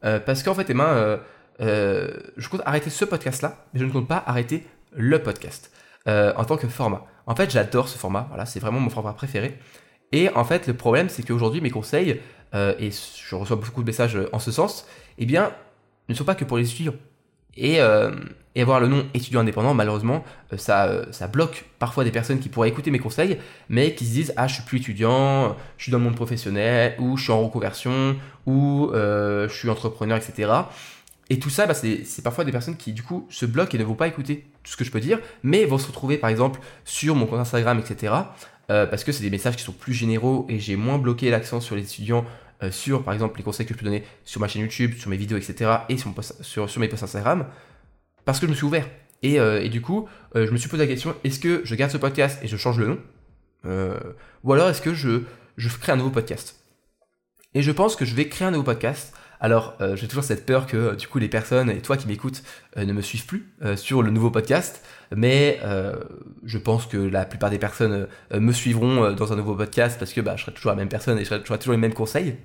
parce 0.00 0.42
qu'en 0.42 0.54
fait, 0.54 0.68
Emma, 0.70 1.18
je 1.60 2.48
compte 2.48 2.62
arrêter 2.64 2.90
ce 2.90 3.04
podcast-là, 3.04 3.64
mais 3.72 3.80
je 3.80 3.84
ne 3.84 3.92
compte 3.92 4.08
pas 4.08 4.22
arrêter 4.26 4.66
le 4.92 5.22
podcast 5.22 5.70
en 6.06 6.44
tant 6.44 6.56
que 6.56 6.66
format. 6.66 7.04
En 7.28 7.36
fait, 7.36 7.50
j'adore 7.50 7.88
ce 7.88 7.96
format, 7.96 8.26
voilà, 8.30 8.44
c'est 8.44 8.58
vraiment 8.58 8.80
mon 8.80 8.90
format 8.90 9.12
préféré. 9.12 9.56
Et 10.10 10.28
en 10.30 10.44
fait, 10.44 10.66
le 10.66 10.74
problème, 10.74 11.08
c'est 11.08 11.22
qu'aujourd'hui, 11.22 11.60
mes 11.60 11.70
conseils, 11.70 12.20
et 12.54 12.90
je 12.90 13.34
reçois 13.34 13.56
beaucoup 13.56 13.82
de 13.82 13.86
messages 13.86 14.18
en 14.32 14.38
ce 14.38 14.50
sens, 14.50 14.86
eh 15.18 15.26
bien, 15.26 15.52
ne 16.08 16.14
sont 16.14 16.24
pas 16.24 16.34
que 16.34 16.44
pour 16.44 16.56
les 16.56 16.68
étudiants. 16.68 16.94
Et, 17.56 17.80
et 18.58 18.62
avoir 18.62 18.80
le 18.80 18.88
nom 18.88 19.06
étudiant 19.14 19.38
indépendant, 19.38 19.72
malheureusement, 19.72 20.24
euh, 20.52 20.56
ça, 20.56 20.86
euh, 20.88 21.26
bloque 21.32 21.64
parfois 21.78 22.02
des 22.02 22.10
personnes 22.10 22.40
qui 22.40 22.48
pourraient 22.48 22.68
écouter 22.68 22.90
mes 22.90 22.98
conseils, 22.98 23.38
mais 23.68 23.94
qui 23.94 24.04
se 24.04 24.10
disent 24.10 24.34
Ah, 24.36 24.48
je 24.48 24.54
suis 24.54 24.64
plus 24.64 24.78
étudiant, 24.78 25.56
je 25.76 25.84
suis 25.84 25.92
dans 25.92 25.98
le 25.98 26.04
monde 26.04 26.16
professionnel, 26.16 26.96
ou 26.98 27.16
je 27.16 27.22
suis 27.22 27.32
en 27.32 27.40
reconversion, 27.40 28.16
ou 28.46 28.90
euh, 28.92 29.48
je 29.48 29.54
suis 29.54 29.70
entrepreneur, 29.70 30.16
etc. 30.16 30.50
Et 31.30 31.38
tout 31.38 31.50
ça, 31.50 31.66
bah, 31.66 31.74
c'est 31.74 32.22
parfois 32.22 32.44
des 32.44 32.52
personnes 32.52 32.76
qui, 32.76 32.92
du 32.92 33.02
coup, 33.02 33.26
se 33.28 33.46
bloquent 33.46 33.74
et 33.74 33.78
ne 33.78 33.84
vont 33.84 33.94
pas 33.94 34.08
écouter 34.08 34.46
tout 34.62 34.72
ce 34.72 34.76
que 34.76 34.84
je 34.84 34.90
peux 34.90 35.00
dire, 35.00 35.20
mais 35.42 35.64
vont 35.64 35.78
se 35.78 35.86
retrouver, 35.86 36.16
par 36.16 36.30
exemple, 36.30 36.60
sur 36.84 37.14
mon 37.14 37.26
compte 37.26 37.40
Instagram, 37.40 37.78
etc. 37.78 38.14
parce 38.68 39.04
que 39.04 39.12
c'est 39.12 39.22
des 39.22 39.30
messages 39.30 39.56
qui 39.56 39.62
sont 39.62 39.72
plus 39.72 39.92
généraux 39.92 40.46
et 40.48 40.58
j'ai 40.58 40.76
moins 40.76 40.98
bloqué 40.98 41.30
l'accent 41.30 41.60
sur 41.60 41.76
les 41.76 41.82
étudiants 41.82 42.24
sur, 42.70 43.04
par 43.04 43.12
exemple, 43.12 43.36
les 43.36 43.44
conseils 43.44 43.66
que 43.66 43.74
je 43.74 43.78
peux 43.78 43.84
donner 43.84 44.04
sur 44.24 44.40
ma 44.40 44.48
chaîne 44.48 44.62
YouTube, 44.62 44.94
sur 44.96 45.10
mes 45.10 45.18
vidéos, 45.18 45.36
etc. 45.36 45.70
et 45.90 45.98
sur, 45.98 46.08
mes 46.78 46.88
posts 46.88 47.02
Instagram 47.02 47.46
parce 48.28 48.40
que 48.40 48.46
je 48.46 48.50
me 48.50 48.54
suis 48.54 48.66
ouvert. 48.66 48.86
Et, 49.22 49.40
euh, 49.40 49.66
du 49.68 49.80
coup, 49.80 50.06
euh, 50.36 50.46
je 50.46 50.52
me 50.52 50.58
suis 50.58 50.68
posé 50.68 50.82
la 50.82 50.86
question 50.86 51.14
est-ce 51.24 51.40
que 51.40 51.62
je 51.64 51.74
garde 51.74 51.90
ce 51.90 51.96
podcast 51.96 52.38
et 52.42 52.46
je 52.46 52.58
change 52.58 52.78
le 52.78 52.88
nom 52.88 52.98
euh, 53.64 53.98
Ou 54.44 54.52
alors 54.52 54.68
est-ce 54.68 54.82
que 54.82 54.92
je, 54.92 55.22
je 55.56 55.68
crée 55.70 55.92
un 55.92 55.96
nouveau 55.96 56.10
podcast? 56.10 56.62
Et 57.54 57.62
je 57.62 57.72
pense 57.72 57.96
que 57.96 58.04
je 58.04 58.14
vais 58.14 58.28
créer 58.28 58.46
un 58.46 58.50
nouveau 58.50 58.64
podcast. 58.64 59.14
Alors, 59.40 59.76
j'ai 59.94 60.08
toujours 60.08 60.24
cette 60.24 60.44
peur 60.46 60.66
que 60.66 60.96
du 60.96 61.06
coup 61.06 61.18
les 61.18 61.28
personnes 61.28 61.70
et 61.70 61.80
toi 61.80 61.96
qui 61.96 62.08
m'écoutes 62.08 62.42
ne 62.76 62.92
me 62.92 63.02
suivent 63.02 63.26
plus 63.26 63.48
sur 63.76 64.02
le 64.02 64.10
nouveau 64.10 64.30
podcast, 64.30 64.84
mais 65.14 65.60
je 66.44 66.58
pense 66.58 66.86
que 66.86 66.96
la 66.96 67.24
plupart 67.24 67.50
des 67.50 67.58
personnes 67.58 68.08
me 68.34 68.52
suivront 68.52 69.12
dans 69.12 69.32
un 69.32 69.36
nouveau 69.36 69.54
podcast 69.54 69.96
parce 69.98 70.12
que 70.12 70.20
bah, 70.20 70.34
je 70.36 70.42
serai 70.42 70.52
toujours 70.52 70.72
la 70.72 70.76
même 70.76 70.88
personne 70.88 71.18
et 71.18 71.24
je 71.24 71.28
serai 71.28 71.58
toujours 71.58 71.72
les 71.72 71.78
mêmes 71.78 71.94
conseils 71.94 72.36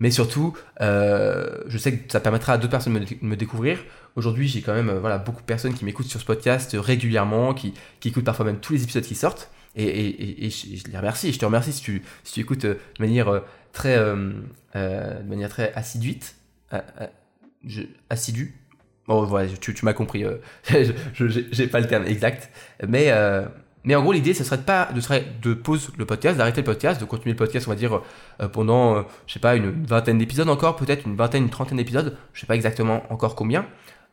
mais 0.00 0.10
surtout, 0.10 0.56
euh, 0.80 1.62
je 1.68 1.78
sais 1.78 1.96
que 1.96 2.12
ça 2.12 2.20
permettra 2.20 2.54
à 2.54 2.58
d'autres 2.58 2.70
personnes 2.70 2.92
de 2.92 3.16
me, 3.22 3.36
découvrir. 3.36 3.78
Aujourd'hui, 4.14 4.46
j'ai 4.48 4.60
quand 4.60 4.74
même 4.74 4.90
euh, 4.90 5.00
voilà, 5.00 5.18
beaucoup 5.18 5.40
de 5.40 5.46
personnes 5.46 5.74
qui 5.74 5.84
m'écoutent 5.84 6.06
sur 6.06 6.20
ce 6.20 6.26
podcast 6.26 6.76
régulièrement, 6.78 7.54
qui, 7.54 7.72
qui 8.00 8.08
écoutent 8.08 8.24
parfois 8.24 8.44
même 8.44 8.58
tous 8.58 8.74
les 8.74 8.82
épisodes 8.82 9.04
qui 9.04 9.14
sortent. 9.14 9.50
Et, 9.74 9.84
et, 9.84 10.46
et, 10.46 10.50
je, 10.50 10.90
les 10.90 10.96
remercie. 10.96 11.32
Je 11.32 11.38
te 11.38 11.44
remercie 11.44 11.72
si 11.72 11.82
tu, 11.82 12.02
si 12.24 12.34
tu 12.34 12.40
écoutes 12.40 12.64
euh, 12.64 12.74
de 12.98 13.04
manière 13.04 13.42
très, 13.76 13.96
de 13.96 15.28
manière 15.28 15.48
très 15.48 15.72
assidue. 15.74 16.18
Je, 17.64 17.82
assidue. 18.10 18.54
Bon, 19.06 19.24
voilà, 19.24 19.48
tu, 19.60 19.72
tu 19.74 19.84
m'as 19.84 19.92
compris. 19.92 20.24
j'ai 21.14 21.66
pas 21.68 21.80
le 21.80 21.86
terme 21.86 22.06
exact. 22.06 22.50
Mais 22.86 23.12
mais 23.86 23.94
en 23.94 24.02
gros, 24.02 24.10
l'idée, 24.12 24.34
ce 24.34 24.42
serait 24.42 24.58
de 24.58 24.62
pas 24.62 24.88
de, 24.92 25.00
serait 25.00 25.24
de 25.40 25.54
pause 25.54 25.92
le 25.96 26.04
podcast, 26.04 26.36
d'arrêter 26.36 26.60
le 26.60 26.64
podcast, 26.64 27.00
de 27.00 27.06
continuer 27.06 27.30
le 27.30 27.36
podcast, 27.36 27.68
on 27.68 27.70
va 27.70 27.76
dire, 27.76 28.02
euh, 28.42 28.48
pendant, 28.48 28.96
euh, 28.96 29.02
je 29.28 29.34
sais 29.34 29.38
pas, 29.38 29.54
une 29.54 29.86
vingtaine 29.86 30.18
d'épisodes 30.18 30.48
encore, 30.48 30.74
peut-être 30.74 31.06
une 31.06 31.14
vingtaine, 31.14 31.44
une 31.44 31.50
trentaine 31.50 31.78
d'épisodes, 31.78 32.16
je 32.32 32.40
sais 32.40 32.48
pas 32.48 32.56
exactement 32.56 33.04
encore 33.10 33.36
combien, 33.36 33.64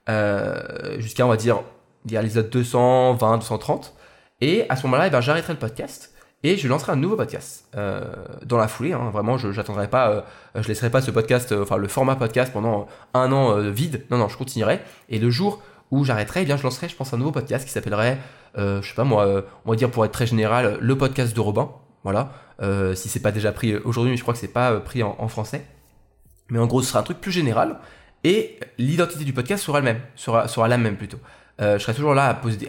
euh, 0.10 1.00
jusqu'à, 1.00 1.26
on 1.26 1.30
va 1.30 1.38
dire, 1.38 1.64
dire 2.06 2.22
l'épisode 2.22 2.52
220, 2.52 3.38
230. 3.38 3.96
Et 4.42 4.68
à 4.70 4.76
ce 4.76 4.84
moment-là, 4.84 5.08
eh 5.08 5.10
ben, 5.10 5.22
j'arrêterai 5.22 5.54
le 5.54 5.60
podcast 5.60 6.13
et 6.44 6.58
je 6.58 6.68
lancerai 6.68 6.92
un 6.92 6.98
nouveau 6.98 7.16
podcast 7.16 7.66
dans 7.74 8.58
la 8.58 8.68
foulée. 8.68 8.94
Hein, 8.94 9.10
vraiment, 9.12 9.38
je 9.38 9.48
n'attendrai 9.48 9.88
pas, 9.88 10.26
je 10.56 10.68
laisserai 10.68 10.90
pas 10.90 11.02
ce 11.02 11.12
podcast, 11.12 11.54
enfin 11.54 11.78
le 11.78 11.88
format 11.88 12.16
podcast 12.16 12.52
pendant 12.52 12.88
un 13.14 13.32
an 13.32 13.60
vide. 13.70 14.06
Non, 14.12 14.18
non, 14.18 14.28
je 14.28 14.38
continuerai. 14.38 14.82
Et 15.10 15.20
le 15.20 15.30
jour 15.30 15.62
où 15.92 16.04
j'arrêterai, 16.04 16.42
eh 16.42 16.46
bien, 16.46 16.58
je 16.58 16.64
lancerai, 16.64 16.90
je 16.90 16.96
pense, 16.96 17.14
un 17.14 17.18
nouveau 17.18 17.32
podcast 17.32 17.66
qui 17.66 17.72
s'appellerait 17.72 18.18
euh, 18.58 18.82
je 18.82 18.90
sais 18.90 18.96
pas 18.96 19.04
moi, 19.04 19.26
euh, 19.26 19.42
on 19.66 19.72
va 19.72 19.76
dire 19.76 19.90
pour 19.90 20.06
être 20.06 20.12
très 20.12 20.28
général, 20.28 20.78
le 20.80 20.98
podcast 20.98 21.36
de 21.36 21.40
Robin. 21.40 21.72
Voilà. 22.04 22.32
Euh, 22.62 22.94
si 22.96 23.10
c'est 23.10 23.22
pas 23.22 23.32
déjà 23.32 23.52
pris 23.52 23.76
aujourd'hui, 23.76 24.12
mais 24.12 24.18
je 24.18 24.22
crois 24.22 24.34
que 24.34 24.40
c'est 24.40 24.48
pas 24.48 24.80
pris 24.80 25.04
en, 25.04 25.28
français. 25.28 25.66
Mais 26.50 26.60
en 26.60 26.68
gros, 26.68 26.82
ce 26.82 26.90
sera 26.90 27.00
un 27.00 27.04
truc 27.04 27.20
plus 27.20 27.32
général. 27.32 27.80
Et 28.24 28.60
l'identité 28.78 29.24
du 29.24 29.34
podcast 29.34 29.64
sera, 29.64 29.82
même, 29.82 30.00
sera, 30.16 30.48
sera 30.48 30.68
la 30.68 30.78
même 30.78 30.98
plutôt. 30.98 31.20
je 31.60 31.78
serai 31.78 31.94
toujours 31.94 32.14
là 32.14 32.28
à, 32.28 32.34
poser, 32.34 32.68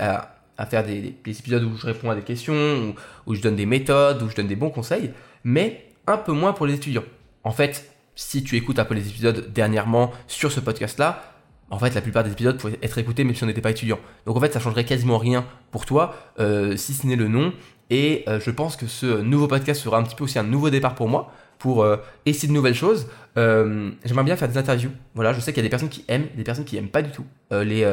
à 0.59 0.67
faire 0.67 0.85
des, 0.85 1.15
épisodes 1.27 1.63
où 1.65 1.77
je 1.77 1.87
réponds 1.87 2.11
à 2.11 2.15
des 2.15 2.23
questions, 2.23 2.95
où, 3.27 3.35
je 3.35 3.41
donne 3.41 3.57
des 3.57 3.67
méthodes, 3.67 4.23
où 4.23 4.31
je 4.31 4.37
donne 4.37 4.47
des 4.47 4.57
bons 4.57 4.71
conseils, 4.71 5.11
mais 5.43 5.87
un 6.07 6.17
peu 6.17 6.33
moins 6.33 6.53
pour 6.53 6.67
les 6.67 6.75
étudiants. 6.75 7.05
En 7.43 7.51
fait, 7.51 7.91
si 8.15 8.45
tu 8.45 8.57
écoutes 8.57 8.79
un 8.79 8.85
peu 8.85 8.95
les 8.95 9.09
épisodes 9.09 9.53
dernièrement 9.53 10.13
sur 10.27 10.53
ce 10.53 10.61
podcast-là, 10.61 11.35
en 11.71 11.79
fait, 11.79 11.95
la 11.95 12.01
plupart 12.01 12.23
des 12.23 12.33
épisodes 12.33 12.59
pourraient 12.59 12.79
être 12.83 12.99
écoutés 12.99 13.25
même 13.25 13.35
si 13.35 13.43
on 13.43 13.47
n'était 13.47 13.61
pas 13.61 13.71
étudiant. 13.71 13.99
Donc 14.27 14.37
en 14.37 14.41
fait, 14.41 14.53
ça 14.53 14.61
changerait 14.61 14.85
quasiment 14.85 15.19
rien 15.19 15.45
pour 15.71 15.87
toi, 15.87 16.15
euh, 16.39 16.77
si 16.77 16.95
ce 16.95 17.07
n'est 17.07 17.17
le 17.17 17.29
nom. 17.29 17.53
Et 17.91 18.25
euh, 18.29 18.41
je 18.41 18.51
pense 18.51 18.77
que 18.77 18.87
ce 18.87 19.21
nouveau 19.21 19.47
podcast 19.47 19.81
sera 19.81 19.99
un 19.99 20.03
petit 20.03 20.15
peu 20.15 20.25
aussi 20.25 20.39
un 20.39 20.45
nouveau 20.45 20.71
départ 20.71 20.95
pour 20.95 21.09
moi, 21.09 21.33
pour 21.59 21.83
euh, 21.83 21.97
essayer 22.27 22.49
de 22.49 22.53
nouvelles 22.53 22.75
choses. 22.75 23.07
J'aimerais 23.37 24.25
bien 24.25 24.37
faire 24.37 24.49
des 24.49 24.59
interviews. 24.59 24.91
Voilà, 25.15 25.33
je 25.33 25.41
sais 25.41 25.53
qu'il 25.53 25.63
y 25.63 25.67
a 25.67 25.69
des 25.69 25.71
personnes 25.71 25.89
qui 25.89 26.05
aiment, 26.09 26.27
des 26.37 26.45
personnes 26.45 26.65
qui 26.65 26.77
aiment 26.77 26.89
pas 26.89 27.03
du 27.03 27.11
tout 27.11 27.25
les, 27.51 27.85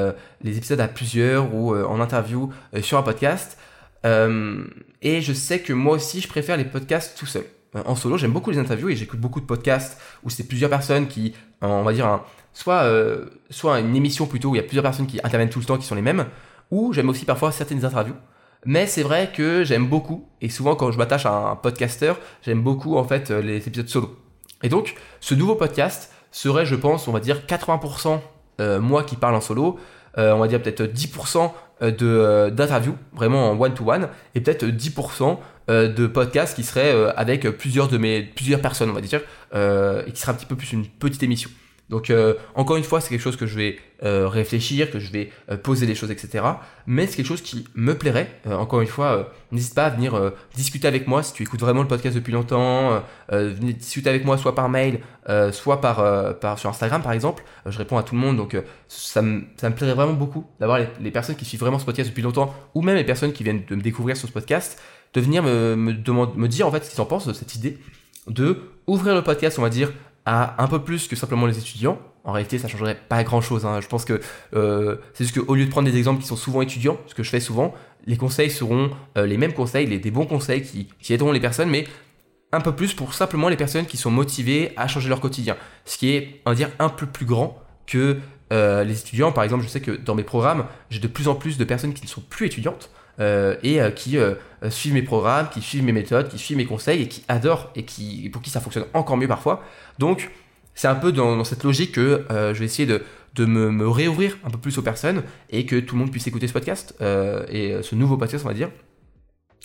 les 0.44 0.58
épisodes 0.58 0.80
à 0.80 0.88
plusieurs 0.88 1.54
ou 1.56 1.76
en 1.76 2.00
interview 2.00 2.52
sur 2.82 3.00
un 3.00 3.02
podcast. 3.02 3.58
et 4.06 5.22
je 5.22 5.34
sais 5.34 5.62
que 5.62 5.74
moi 5.74 5.96
aussi, 5.96 6.22
je 6.22 6.28
préfère 6.28 6.58
les 6.58 6.66
podcasts 6.66 7.18
tout 7.18 7.26
seul 7.26 7.46
en 7.74 7.96
solo. 7.96 8.18
J'aime 8.18 8.34
beaucoup 8.34 8.52
les 8.52 8.60
interviews 8.60 8.90
et 8.90 8.96
j'écoute 8.96 9.20
beaucoup 9.20 9.42
de 9.42 9.46
podcasts 9.46 10.00
où 10.24 10.30
c'est 10.30 10.48
plusieurs 10.48 10.70
personnes 10.70 11.08
qui, 11.08 11.34
on 11.62 11.82
va 11.82 11.94
dire, 11.94 12.22
soit, 12.54 12.84
euh, 12.84 13.26
soit 13.50 13.80
une 13.80 13.96
émission 13.96 14.26
plutôt 14.26 14.50
où 14.50 14.56
il 14.56 14.58
y 14.58 14.62
a 14.62 14.64
plusieurs 14.64 14.84
personnes 14.84 15.08
qui 15.08 15.20
interviennent 15.24 15.50
tout 15.50 15.60
le 15.60 15.66
temps 15.66 15.78
qui 15.78 15.86
sont 15.86 15.96
les 15.96 16.02
mêmes, 16.02 16.26
ou 16.70 16.94
j'aime 16.94 17.10
aussi 17.10 17.26
parfois 17.26 17.52
certaines 17.52 17.84
interviews. 17.86 18.16
Mais 18.66 18.86
c'est 18.86 19.04
vrai 19.04 19.32
que 19.36 19.64
j'aime 19.64 19.88
beaucoup, 19.88 20.28
et 20.42 20.50
souvent 20.50 20.76
quand 20.76 20.92
je 20.92 20.98
m'attache 20.98 21.26
à 21.26 21.32
un 21.32 21.56
podcaster, 21.56 22.14
j'aime 22.44 22.62
beaucoup 22.62 22.98
en 22.98 23.04
fait 23.04 23.32
euh, 23.32 23.42
les 23.42 23.68
épisodes 23.68 23.88
solo. 23.88 24.16
Et 24.64 24.70
donc, 24.70 24.96
ce 25.20 25.34
nouveau 25.34 25.56
podcast 25.56 26.14
serait, 26.32 26.66
je 26.66 26.76
pense, 26.76 27.08
on 27.08 27.12
va 27.12 27.20
dire 27.20 27.42
80% 27.48 28.20
moi 28.80 29.02
qui 29.02 29.16
parle 29.16 29.34
en 29.34 29.42
solo, 29.42 29.80
on 30.16 30.38
va 30.38 30.48
dire 30.48 30.62
peut-être 30.62 30.84
10% 30.84 31.52
d'interviews, 32.52 32.96
vraiment 33.12 33.50
en 33.50 33.60
one-to-one, 33.60 34.08
et 34.36 34.42
peut-être 34.42 34.66
10% 34.66 35.40
de 35.68 36.06
podcasts 36.06 36.56
qui 36.56 36.62
seraient 36.64 36.94
avec 37.16 37.50
plusieurs 37.58 37.88
de 37.88 37.98
mes 37.98 38.22
plusieurs 38.22 38.62
personnes, 38.62 38.92
on 38.92 38.94
va 38.94 39.02
dire, 39.02 39.22
et 39.56 40.12
qui 40.12 40.22
serait 40.22 40.34
un 40.34 40.36
petit 40.36 40.46
peu 40.46 40.56
plus 40.56 40.74
une 40.74 40.86
petite 40.86 41.24
émission. 41.24 41.50
Donc 41.92 42.10
euh, 42.10 42.36
encore 42.56 42.78
une 42.78 42.84
fois, 42.84 43.02
c'est 43.02 43.10
quelque 43.10 43.22
chose 43.22 43.36
que 43.36 43.46
je 43.46 43.56
vais 43.56 43.78
euh, 44.04 44.28
réfléchir, 44.28 44.90
que 44.90 44.98
je 44.98 45.12
vais 45.12 45.30
euh, 45.52 45.58
poser 45.58 45.86
des 45.86 45.94
choses, 45.94 46.10
etc. 46.10 46.44
Mais 46.88 47.06
c'est 47.06 47.18
quelque 47.18 47.28
chose 47.28 47.42
qui 47.42 47.68
me 47.76 47.96
plairait. 47.96 48.40
encore 48.50 48.80
une 48.80 48.88
fois, 48.88 49.32
n'hésite 49.52 49.76
pas 49.76 49.86
à 49.86 49.90
venir 49.90 50.32
discuter 50.56 50.88
avec 50.88 51.06
moi 51.06 51.22
si 51.22 51.34
tu 51.34 51.44
écoutes 51.44 51.60
vraiment 51.60 51.82
le 51.82 51.88
podcast 51.88 52.16
depuis 52.16 52.32
longtemps. 52.32 53.04
venez 53.30 53.74
discuter 53.74 54.10
avec 54.10 54.26
moi 54.26 54.38
soit 54.38 54.56
par 54.56 54.70
mail, 54.70 55.02
soit 55.52 55.82
par, 55.82 56.58
sur 56.58 56.70
Instagram 56.70 57.04
par 57.04 57.12
exemple. 57.12 57.44
je 57.68 57.78
réponds 57.78 57.98
à 57.98 58.04
tout 58.04 58.16
le 58.16 58.22
monde, 58.22 58.38
donc 58.38 58.58
ça, 58.88 59.22
me, 59.22 59.44
ça 59.58 59.70
me 59.70 59.76
plairait 59.76 59.94
vraiment 59.94 60.14
beaucoup 60.14 60.48
d'avoir 60.60 60.80
les, 61.00 61.12
personnes 61.12 61.36
qui 61.36 61.46
suivent 61.46 61.60
vraiment 61.60 61.78
ce 61.78 61.86
podcast 61.86 62.10
depuis 62.10 62.24
longtemps, 62.24 62.56
ou 62.74 62.82
même 62.82 62.96
les 62.96 63.04
personnes 63.04 63.34
qui 63.34 63.44
viennent 63.44 63.64
de 63.68 63.76
me 63.76 63.82
découvrir 63.82 64.18
sur 64.18 64.28
ce 64.28 64.34
podcast, 64.34 64.82
de 65.14 65.22
venir 65.22 65.44
me, 65.44 65.76
me, 65.76 65.94
me 65.94 66.48
dire 66.48 66.68
en 66.68 66.72
fait 66.72 66.84
ce 66.84 66.90
qu'ils 66.90 67.02
en 67.02 67.06
pensent 67.06 67.28
de 67.28 67.34
cette 67.34 67.54
idée 67.56 67.78
de 68.28 68.58
ouvrir 68.88 69.16
le 69.16 69.24
podcast, 69.24 69.58
on 69.60 69.62
va 69.62 69.70
dire, 69.70 69.92
à 70.26 70.62
un 70.62 70.68
peu 70.68 70.84
plus 70.84 71.08
que 71.08 71.16
simplement 71.16 71.46
les 71.46 71.58
étudiants. 71.58 72.00
En 72.24 72.34
réalité, 72.34 72.60
ça 72.60 72.68
changerait 72.68 73.00
pas 73.10 73.24
grand 73.24 73.42
chose. 73.42 73.66
Hein. 73.66 73.82
Je 73.82 73.88
pense 73.88 74.06
que 74.06 74.22
euh, 74.54 74.98
c'est 75.14 75.24
juste 75.24 75.40
qu'au 75.40 75.56
lieu 75.56 75.66
de 75.66 75.72
prendre 75.72 75.90
des 75.90 75.98
exemples 75.98 76.22
qui 76.22 76.28
sont 76.28 76.36
souvent 76.36 76.62
étudiants, 76.62 76.98
ce 77.08 77.16
que 77.16 77.24
je 77.24 77.30
fais 77.30 77.40
souvent, 77.40 77.74
les 78.06 78.18
conseils 78.18 78.52
seront 78.52 78.92
euh, 79.18 79.26
les 79.26 79.38
mêmes 79.38 79.54
conseils, 79.54 79.88
les, 79.88 80.00
des 80.00 80.12
bons 80.12 80.26
conseils 80.26 80.62
qui, 80.62 81.14
aideront 81.14 81.32
les 81.32 81.40
personnes, 81.40 81.70
mais 81.70 81.88
un 82.52 82.62
peu 82.62 82.74
plus 82.76 82.94
pour 82.94 83.14
simplement 83.14 83.50
les 83.50 83.58
personnes 83.58 83.86
qui 83.86 83.98
sont 83.98 84.12
motivées 84.12 84.74
à 84.78 84.88
changer 84.88 85.10
leur 85.10 85.20
quotidien. 85.20 85.58
Ce 85.86 85.98
qui 85.98 86.12
est, 86.12 86.42
on 86.46 86.52
va 86.52 86.56
dire, 86.56 86.70
un 86.80 86.90
peu 86.90 87.06
plus 87.08 87.26
grand 87.26 87.60
que 87.88 88.18
euh, 88.52 88.84
les 88.84 89.00
étudiants. 89.00 89.32
Par 89.32 89.44
exemple, 89.44 89.64
je 89.64 89.70
sais 89.70 89.82
que 89.82 89.92
dans 89.92 90.14
mes 90.14 90.24
programmes, 90.24 90.66
j'ai 90.90 91.00
de 91.00 91.08
plus 91.08 91.28
en 91.28 91.36
plus 91.36 91.58
de 91.58 91.64
personnes 91.64 91.94
qui 91.94 92.04
ne 92.04 92.10
sont 92.10 92.22
plus 92.22 92.46
étudiantes. 92.46 92.92
Euh, 93.20 93.56
et 93.62 93.82
euh, 93.82 93.92
qui 93.92 94.18
euh, 94.18 94.36
suivent 94.70 94.94
mes 94.94 95.02
programmes, 95.02 95.50
qui 95.50 95.62
suivent 95.62 95.84
mes 95.84 95.92
méthodes, 95.92 96.30
qui 96.30 96.38
suivent 96.38 96.58
mes 96.58 96.66
conseils 96.66 97.04
et 97.04 97.08
qui 97.08 97.24
adorent 97.28 97.72
et 97.76 97.84
qui, 97.84 98.30
pour 98.30 98.42
qui 98.42 98.50
ça 98.50 98.62
fonctionne 98.62 98.86
encore 98.94 99.18
mieux 99.18 99.28
parfois. 99.28 99.64
Donc, 100.00 100.32
c'est 100.74 100.88
un 100.88 100.96
peu 100.96 101.12
dans, 101.12 101.44
cette 101.44 101.64
logique 101.64 101.92
que 101.94 102.26
je 102.30 102.58
vais 102.58 102.66
essayer 102.66 102.88
de, 102.88 103.46
me, 103.46 103.88
réouvrir 103.90 104.38
un 104.46 104.50
peu 104.50 104.58
plus 104.58 104.78
aux 104.78 104.82
personnes 104.82 105.24
et 105.50 105.66
que 105.66 105.80
tout 105.80 105.96
le 105.96 106.00
monde 106.00 106.12
puisse 106.12 106.28
écouter 106.28 106.48
ce 106.48 106.54
podcast 106.54 106.96
et 107.02 107.76
ce 107.82 107.94
nouveau 107.96 108.16
podcast, 108.16 108.46
on 108.46 108.48
va 108.48 108.54
dire. 108.54 108.70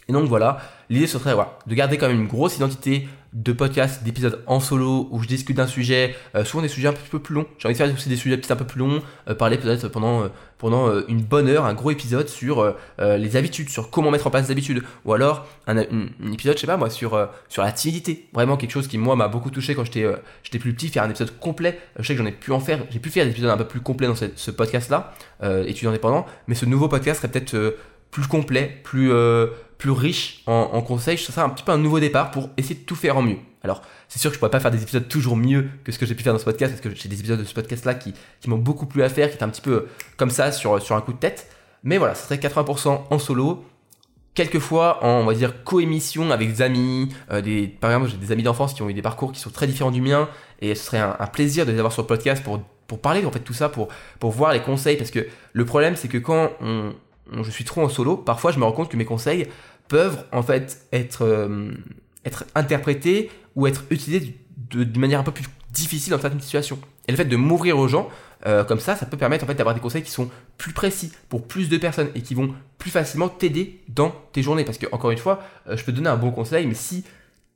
Et 0.09 0.13
donc 0.13 0.29
voilà, 0.29 0.59
l'idée 0.89 1.07
ce 1.07 1.19
serait 1.19 1.35
de 1.67 1.75
garder 1.75 1.99
quand 1.99 2.07
même 2.07 2.21
une 2.21 2.29
grosse 2.29 2.57
identité 2.57 3.09
de 3.37 3.53
podcast, 3.53 4.03
d'épisodes 4.03 4.43
en 4.47 4.61
solo 4.61 5.09
où 5.11 5.23
je 5.23 5.29
discute 5.29 5.57
d'un 5.57 5.67
sujet, 5.67 6.17
euh, 6.35 6.45
souvent 6.45 6.63
des 6.63 6.69
sujets 6.69 6.89
un 6.89 6.93
petit 6.93 7.11
peu 7.11 7.19
plus 7.19 7.35
longs. 7.35 7.47
J'ai 7.59 7.69
envie 7.69 7.75
de 7.75 7.85
faire 7.85 7.93
aussi 7.93 8.09
des 8.09 8.17
sujets 8.17 8.41
un 8.51 8.57
peu 8.57 8.65
plus 8.65 8.79
longs, 8.79 9.03
euh, 9.29 9.35
parler 9.35 9.59
peut-être 9.59 9.89
pendant, 9.89 10.23
euh, 10.23 10.29
pendant 10.57 10.91
une 11.07 11.21
bonne 11.23 11.49
heure, 11.49 11.67
un 11.67 11.75
gros 11.75 11.91
épisode 11.91 12.29
sur 12.29 12.75
les 12.99 13.37
habitudes, 13.37 13.69
sur 13.69 13.91
comment 13.91 14.11
mettre 14.11 14.27
en 14.27 14.31
place 14.31 14.47
des 14.47 14.53
habitudes. 14.53 14.83
Ou 15.05 15.13
alors 15.13 15.47
un, 15.67 15.77
épisode, 16.33 16.57
je 16.57 16.63
sais 16.63 16.67
pas 16.67 16.79
moi, 16.79 16.89
sur, 16.89 17.29
sur 17.51 17.63
la 17.63 17.73
timidité. 17.73 18.27
Vraiment 18.33 18.57
quelque 18.57 18.71
chose 18.71 18.89
qui 18.89 18.97
moi 18.97 19.17
m'a 19.17 19.29
beaucoup 19.29 19.51
touché 19.51 19.75
quand 19.75 19.85
j'étais 19.85 20.07
j'étais 20.43 20.59
plus 20.59 20.73
petit, 20.73 20.89
faire 20.89 21.03
un 21.03 21.11
épisode 21.11 21.39
complet. 21.39 21.79
Je 21.99 22.07
sais 22.07 22.15
que 22.15 22.23
j'en 22.23 22.27
ai 22.27 22.33
pu 22.33 22.53
en 22.53 22.61
faire, 22.61 22.79
j'ai 22.89 23.01
pu 23.01 23.11
faire 23.11 23.27
des 23.27 23.33
épisodes 23.33 23.51
un 23.51 23.59
peu 23.59 23.67
plus 23.67 23.81
complets 23.81 24.07
dans 24.07 24.15
ce 24.15 24.51
podcast-là, 24.51 25.13
étudiant 25.67 25.91
indépendant. 25.91 26.25
Mais 26.47 26.55
ce 26.55 26.65
nouveau 26.65 26.89
podcast 26.89 27.21
serait 27.21 27.31
peut-être 27.31 27.75
plus 28.17 28.27
complet, 28.29 28.81
plus 28.83 29.13
plus 29.79 29.91
riche 29.91 30.43
en, 30.47 30.81
conseils, 30.81 31.19
ce 31.19 31.33
sera 31.33 31.45
un 31.45 31.51
petit 31.51 31.65
peu 31.65 31.73
un 31.73 31.79
nouveau 31.79 32.01
départ 32.01 32.31
pour 32.31 32.49
essayer 32.57 32.75
de 32.75 32.85
tout 32.85 32.95
faire 32.95 33.17
en 33.17 33.23
mieux. 33.23 33.37
Alors, 33.63 33.83
c'est 34.09 34.19
sûr 34.19 34.31
que 34.31 34.35
je 34.35 34.39
pourrais 34.39 34.51
pas 34.51 34.61
faire 34.61 34.71
des 34.71 34.83
épisodes 34.83 35.07
toujours 35.09 35.37
mieux 35.37 35.69
que 35.85 35.93
ce 35.93 35.99
que 35.99 36.07
j'ai 36.07 36.15
pu 36.15 36.23
faire 36.23 36.33
dans 36.33 36.39
ce 36.39 36.45
podcast, 36.45 36.73
parce 36.73 36.81
que 36.81 36.99
j'ai 36.99 37.09
des 37.09 37.19
épisodes 37.19 37.39
de 37.39 37.45
ce 37.45 37.53
podcast-là 37.53 37.95
qui, 37.95 38.15
qui 38.41 38.49
m'ont 38.49 38.59
beaucoup 38.59 38.87
plu 38.87 39.03
à 39.03 39.09
faire, 39.09 39.29
qui 39.29 39.35
étaient 39.35 39.45
un 39.45 39.49
petit 39.49 39.61
peu 39.61 39.89
comme 40.17 40.31
ça 40.31 40.53
sur, 40.53 40.81
sur 40.81 40.97
un 40.97 41.01
coup 41.01 41.13
de 41.13 41.19
tête. 41.19 41.51
Mais 41.83 41.99
voilà, 41.99 42.15
ce 42.15 42.25
serait 42.25 42.37
80% 42.37 43.03
en 43.11 43.19
solo, 43.19 43.65
quelquefois 44.35 45.05
en, 45.05 45.21
on 45.21 45.25
va 45.25 45.35
dire, 45.35 45.63
coémission 45.65 46.31
avec 46.31 46.49
des 46.49 46.63
amis. 46.63 47.11
Euh, 47.31 47.43
des, 47.43 47.67
par 47.67 47.91
exemple, 47.91 48.11
j'ai 48.11 48.17
des 48.17 48.33
amis 48.33 48.43
d'enfance 48.43 48.73
qui 48.73 48.83
ont 48.83 48.89
eu 48.89 48.95
des 48.95 49.03
parcours 49.03 49.33
qui 49.33 49.41
sont 49.41 49.51
très 49.51 49.67
différents 49.67 49.91
du 49.91 50.01
mien, 50.01 50.29
et 50.63 50.75
ce 50.75 50.85
serait 50.85 51.01
un, 51.01 51.27
plaisir 51.27 51.67
de 51.67 51.73
les 51.73 51.79
avoir 51.79 51.93
sur 51.93 52.03
le 52.03 52.09
podcast 52.09 52.43
pour, 52.43 52.63
pour 52.87 53.01
parler 53.01 53.27
en 53.27 53.31
fait 53.31 53.41
tout 53.41 53.55
ça, 53.55 53.69
pour, 53.69 53.89
pour 54.21 54.31
voir 54.31 54.53
les 54.55 54.61
conseils, 54.61 54.97
parce 54.97 55.11
que 55.11 55.27
le 55.53 55.65
problème 55.65 55.97
c'est 55.97 56.09
que 56.09 56.19
quand 56.19 56.53
on, 56.61 56.95
je 57.33 57.51
suis 57.51 57.65
trop 57.65 57.83
en 57.83 57.89
solo, 57.89 58.17
parfois 58.17 58.53
je 58.53 58.59
me 58.59 58.65
rends 58.65 58.73
compte 58.73 58.91
que 58.91 58.97
mes 58.97 59.05
conseils 59.05 59.49
peuvent 59.89 60.25
en 60.33 60.43
fait 60.43 60.87
être, 60.93 61.23
euh, 61.23 61.73
interprétés 62.55 63.31
ou 63.55 63.67
être 63.67 63.85
utilisés 63.91 64.37
de, 64.71 64.99
manière 64.99 65.21
un 65.21 65.25
peu 65.25 65.33
plus 65.33 65.45
difficile 65.73 66.13
dans 66.13 66.21
certaines 66.21 66.41
situations. 66.41 66.79
Et 67.07 67.13
le 67.13 67.17
fait 67.17 67.25
de 67.25 67.37
m'ouvrir 67.37 67.79
aux 67.79 67.89
gens, 67.89 68.09
euh, 68.47 68.65
comme 68.65 68.81
ça, 68.81 68.97
ça 68.97 69.07
peut 69.07 69.17
permettre 69.17 69.45
en 69.45 69.47
fait 69.47 69.55
d'avoir 69.55 69.75
des 69.75 69.81
conseils 69.81 70.03
qui 70.03 70.11
sont 70.11 70.29
plus 70.59 70.73
précis 70.73 71.13
pour 71.29 71.47
plus 71.47 71.69
de 71.69 71.77
personnes 71.77 72.09
et 72.15 72.23
qui 72.23 72.35
vont 72.35 72.55
plus 72.79 72.91
facilement 72.91 73.29
t'aider 73.29 73.81
dans 73.89 74.13
tes 74.33 74.43
journées. 74.43 74.65
Parce 74.65 74.79
que 74.79 74.87
encore 74.93 75.11
une 75.11 75.19
fois, 75.19 75.41
euh, 75.69 75.77
je 75.77 75.85
peux 75.85 75.93
te 75.93 75.97
donner 75.97 76.11
un 76.11 76.17
bon 76.17 76.33
conseil, 76.33 76.67
mais 76.67 76.75
si 76.75 77.05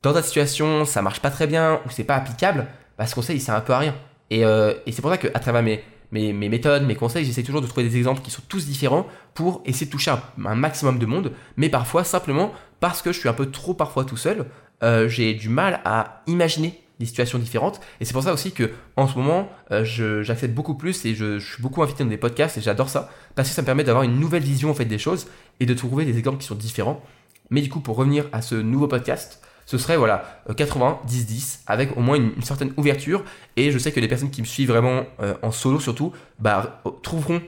dans 0.01 0.13
ta 0.13 0.23
situation 0.23 0.85
ça 0.85 1.01
marche 1.01 1.19
pas 1.19 1.29
très 1.29 1.47
bien 1.47 1.81
ou 1.85 1.89
c'est 1.89 2.03
pas 2.03 2.15
applicable, 2.15 2.67
bah, 2.97 3.05
ce 3.05 3.15
conseil 3.15 3.37
il 3.37 3.41
sert 3.41 3.55
un 3.55 3.61
peu 3.61 3.73
à 3.73 3.79
rien. 3.79 3.95
Et, 4.29 4.43
et 4.43 4.91
c'est 4.93 5.01
pour 5.01 5.11
ça 5.11 5.17
qu'à 5.17 5.39
travers 5.39 5.61
mes, 5.61 5.83
mes, 6.11 6.33
méthodes, 6.33 6.83
mes 6.83 6.95
conseils, 6.95 7.25
j'essaie 7.25 7.43
toujours 7.43 7.61
de 7.61 7.67
trouver 7.67 7.87
des 7.87 7.97
exemples 7.97 8.21
qui 8.21 8.31
sont 8.31 8.41
tous 8.47 8.65
différents 8.65 9.07
pour 9.33 9.61
essayer 9.65 9.85
de 9.85 9.91
toucher 9.91 10.11
un, 10.11 10.55
maximum 10.55 10.99
de 10.99 11.05
monde. 11.05 11.31
Mais 11.57 11.69
parfois, 11.69 12.03
simplement 12.03 12.51
parce 12.79 13.01
que 13.01 13.11
je 13.11 13.19
suis 13.19 13.29
un 13.29 13.33
peu 13.33 13.49
trop 13.49 13.73
parfois 13.73 14.03
tout 14.03 14.17
seul, 14.17 14.45
euh, 14.83 15.07
j'ai 15.07 15.33
du 15.33 15.49
mal 15.49 15.81
à 15.85 16.23
imaginer 16.27 16.81
des 16.99 17.05
situations 17.05 17.39
différentes. 17.39 17.79
Et 17.99 18.05
c'est 18.05 18.13
pour 18.13 18.23
ça 18.23 18.33
aussi 18.33 18.51
que 18.51 18.71
en 18.97 19.07
ce 19.07 19.17
moment, 19.17 19.49
euh, 19.71 19.83
j'accepte 20.21 20.53
beaucoup 20.53 20.75
plus 20.75 21.05
et 21.05 21.15
je, 21.15 21.39
je, 21.39 21.53
suis 21.53 21.61
beaucoup 21.61 21.81
invité 21.81 22.03
dans 22.03 22.09
des 22.09 22.17
podcasts 22.17 22.57
et 22.57 22.61
j'adore 22.61 22.89
ça 22.89 23.09
parce 23.35 23.49
que 23.49 23.55
ça 23.55 23.61
me 23.61 23.65
permet 23.65 23.83
d'avoir 23.83 24.03
une 24.03 24.19
nouvelle 24.19 24.43
vision 24.43 24.69
en 24.69 24.73
fait 24.73 24.85
des 24.85 24.99
choses 24.99 25.27
et 25.59 25.65
de 25.65 25.73
trouver 25.73 26.05
des 26.05 26.17
exemples 26.17 26.37
qui 26.39 26.47
sont 26.47 26.55
différents. 26.55 27.01
Mais 27.49 27.61
du 27.61 27.69
coup, 27.69 27.79
pour 27.79 27.97
revenir 27.97 28.25
à 28.31 28.41
ce 28.41 28.55
nouveau 28.55 28.87
podcast, 28.87 29.41
ce 29.71 29.77
serait 29.77 29.95
voilà 29.95 30.43
80, 30.57 30.99
10, 31.07 31.25
10 31.27 31.63
avec 31.65 31.95
au 31.95 32.01
moins 32.01 32.17
une, 32.17 32.41
certaine 32.41 32.73
ouverture. 32.75 33.23
Et 33.55 33.71
je 33.71 33.77
sais 33.77 33.93
que 33.93 34.01
les 34.01 34.09
personnes 34.09 34.29
qui 34.29 34.41
me 34.41 34.45
suivent 34.45 34.67
vraiment 34.67 35.05
euh, 35.21 35.33
en 35.43 35.51
solo 35.51 35.79
surtout, 35.79 36.11
bah, 36.39 36.83
trouveront, 37.03 37.41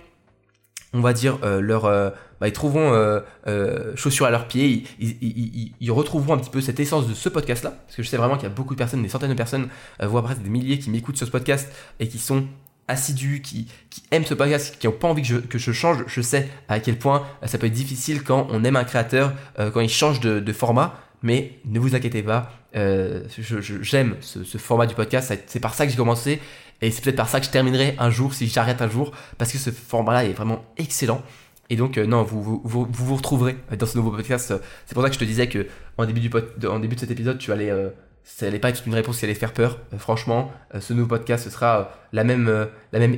on 0.93 1.01
va 1.01 1.11
dire, 1.11 1.37
euh, 1.43 1.59
leur, 1.59 1.83
euh, 1.83 2.11
bah, 2.39 2.47
ils 2.47 2.53
trouveront 2.53 3.21
chaussures 3.95 4.25
à 4.25 4.31
leurs 4.31 4.47
pieds, 4.47 4.85
ils, 4.99 5.91
retrouveront 5.91 6.35
un 6.35 6.37
petit 6.37 6.49
peu 6.49 6.61
cette 6.61 6.79
essence 6.79 7.09
de 7.09 7.13
ce 7.13 7.27
podcast-là. 7.27 7.71
Parce 7.71 7.97
que 7.97 8.03
je 8.03 8.07
sais 8.07 8.15
vraiment 8.15 8.35
qu'il 8.35 8.47
y 8.47 8.51
a 8.51 8.55
beaucoup 8.55 8.73
de 8.73 8.79
personnes, 8.79 9.03
des 9.03 9.09
centaines 9.09 9.31
de 9.31 9.35
personnes, 9.35 9.67
voire 10.01 10.23
presque 10.23 10.43
des 10.43 10.49
milliers 10.49 10.79
qui 10.79 10.91
m'écoutent 10.91 11.17
sur 11.17 11.27
ce 11.27 11.31
podcast 11.31 11.69
et 11.99 12.07
qui 12.07 12.19
sont 12.19 12.45
assidus, 12.87 13.41
qui, 13.41 13.67
aiment 14.11 14.25
ce 14.25 14.33
podcast, 14.33 14.77
qui 14.79 14.87
n'ont 14.87 14.93
pas 14.93 15.09
envie 15.09 15.23
que 15.23 15.27
je, 15.27 15.37
que 15.37 15.57
je, 15.57 15.73
change, 15.73 16.05
je 16.07 16.21
sais 16.21 16.49
à 16.69 16.79
quel 16.79 16.97
point 16.97 17.25
ça 17.45 17.57
peut 17.57 17.67
être 17.67 17.73
difficile 17.73 18.23
quand 18.23 18.47
on 18.49 18.63
aime 18.63 18.77
un 18.77 18.85
créateur, 18.85 19.33
quand 19.73 19.81
il 19.81 19.89
change 19.89 20.21
de 20.21 20.53
format 20.53 20.95
mais 21.23 21.53
ne 21.65 21.79
vous 21.79 21.95
inquiétez 21.95 22.21
pas, 22.21 22.51
euh, 22.75 23.23
j'aime 23.81 24.17
ce, 24.19 24.57
format 24.57 24.85
du 24.85 24.93
podcast, 24.93 25.33
c'est 25.47 25.59
par 25.59 25.73
ça 25.73 25.85
que 25.85 25.91
j'ai 25.91 25.97
commencé, 25.97 26.41
et 26.81 26.91
c'est 26.91 27.01
peut-être 27.01 27.15
par 27.15 27.29
ça 27.29 27.39
que 27.39 27.45
je 27.45 27.51
terminerai 27.51 27.95
un 27.97 28.09
jour, 28.09 28.33
si 28.33 28.47
j'arrête 28.47 28.81
un 28.81 28.89
jour, 28.89 29.11
parce 29.37 29.51
que 29.51 29.57
ce 29.57 29.71
format-là 29.71 30.25
est 30.25 30.33
vraiment 30.33 30.63
excellent. 30.77 31.23
Et 31.69 31.77
donc, 31.77 31.97
euh, 31.97 32.05
non, 32.05 32.23
vous 32.23 32.61
vous, 32.63 33.15
retrouverez 33.15 33.55
dans 33.79 33.85
ce 33.85 33.97
nouveau 33.97 34.11
podcast. 34.11 34.53
C'est 34.85 34.93
pour 34.93 35.01
ça 35.01 35.09
que 35.09 35.15
je 35.15 35.19
te 35.19 35.23
disais 35.23 35.47
que 35.47 35.65
en 35.97 36.05
début, 36.05 36.19
de 36.27 36.99
cet 36.99 37.09
épisode, 37.09 37.37
tu 37.37 37.53
allais, 37.53 37.71
euh, 37.71 37.89
ça 38.25 38.47
allait 38.47 38.59
pas 38.59 38.69
être 38.69 38.83
une 38.85 38.93
réponse 38.93 39.19
qui 39.19 39.25
allait 39.25 39.33
faire 39.33 39.53
peur. 39.53 39.79
franchement, 39.97 40.51
ce 40.77 40.93
nouveau 40.93 41.07
podcast, 41.07 41.45
ce 41.45 41.49
sera 41.49 41.93
la, 42.11 42.25
même, 42.25 42.67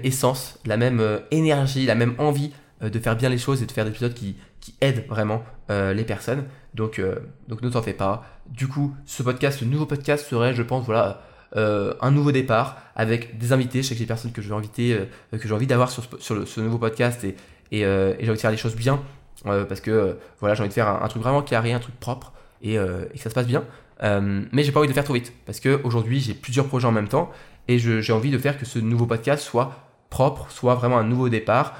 essence, 0.03 0.59
la 0.65 0.77
même 0.77 1.01
énergie, 1.31 1.87
la 1.87 1.95
même 1.95 2.13
envie 2.19 2.53
de 2.81 2.99
faire 2.99 3.15
bien 3.15 3.29
les 3.29 3.37
choses 3.39 3.63
et 3.63 3.65
de 3.65 3.71
faire 3.71 3.85
des 3.85 3.91
épisodes 3.91 4.13
qui 4.13 4.35
aident 4.79 5.05
vraiment 5.07 5.43
les 5.69 6.03
personnes. 6.03 6.45
Donc, 6.75 6.99
euh, 6.99 7.15
donc 7.47 7.61
ne 7.61 7.69
t'en 7.69 7.81
fais 7.81 7.93
pas. 7.93 8.25
Du 8.49 8.67
coup, 8.67 8.93
ce 9.05 9.23
podcast, 9.23 9.59
ce 9.59 9.65
nouveau 9.65 9.85
podcast 9.85 10.27
serait, 10.27 10.53
je 10.53 10.61
pense, 10.61 10.85
voilà, 10.85 11.21
euh, 11.55 11.93
un 12.01 12.11
nouveau 12.11 12.33
départ 12.33 12.77
avec 12.95 13.37
des 13.37 13.53
invités. 13.53 13.81
Je 13.81 13.87
sais 13.87 13.95
que 13.95 13.99
des 13.99 14.05
personnes 14.05 14.33
que 14.33 14.41
je 14.41 14.49
vais 14.49 14.55
inviter, 14.55 14.93
euh, 14.93 15.37
que 15.37 15.47
j'ai 15.47 15.53
envie 15.53 15.67
d'avoir 15.67 15.89
sur, 15.89 16.03
ce 16.19 16.59
nouveau 16.61 16.77
podcast 16.77 17.23
et, 17.23 17.35
j'ai 17.71 17.85
envie 18.19 18.27
de 18.27 18.35
faire 18.35 18.51
les 18.51 18.57
choses 18.57 18.75
bien 18.75 19.01
parce 19.43 19.81
que 19.81 20.17
voilà, 20.39 20.55
j'ai 20.55 20.61
envie 20.61 20.69
de 20.69 20.73
faire 20.73 20.87
un, 20.87 21.07
truc 21.07 21.21
vraiment 21.21 21.41
carré, 21.41 21.71
un 21.73 21.79
truc 21.79 21.99
propre 21.99 22.33
et, 22.61 22.75
que 22.75 23.17
ça 23.17 23.29
se 23.29 23.35
passe 23.35 23.47
bien. 23.47 23.63
mais 24.01 24.63
j'ai 24.63 24.71
pas 24.71 24.79
envie 24.79 24.87
de 24.87 24.91
le 24.91 24.95
faire 24.95 25.03
trop 25.03 25.13
vite 25.13 25.33
parce 25.45 25.59
qu'aujourd'hui 25.59 26.19
j'ai 26.19 26.33
plusieurs 26.33 26.67
projets 26.67 26.87
en 26.87 26.91
même 26.91 27.09
temps 27.09 27.31
et 27.67 27.77
j'ai 27.77 28.13
envie 28.13 28.31
de 28.31 28.37
faire 28.37 28.57
que 28.57 28.65
ce 28.65 28.79
nouveau 28.79 29.05
podcast 29.05 29.43
soit 29.43 29.73
propre, 30.09 30.47
soit 30.51 30.75
vraiment 30.75 30.97
un 30.97 31.03
nouveau 31.03 31.27
départ 31.27 31.75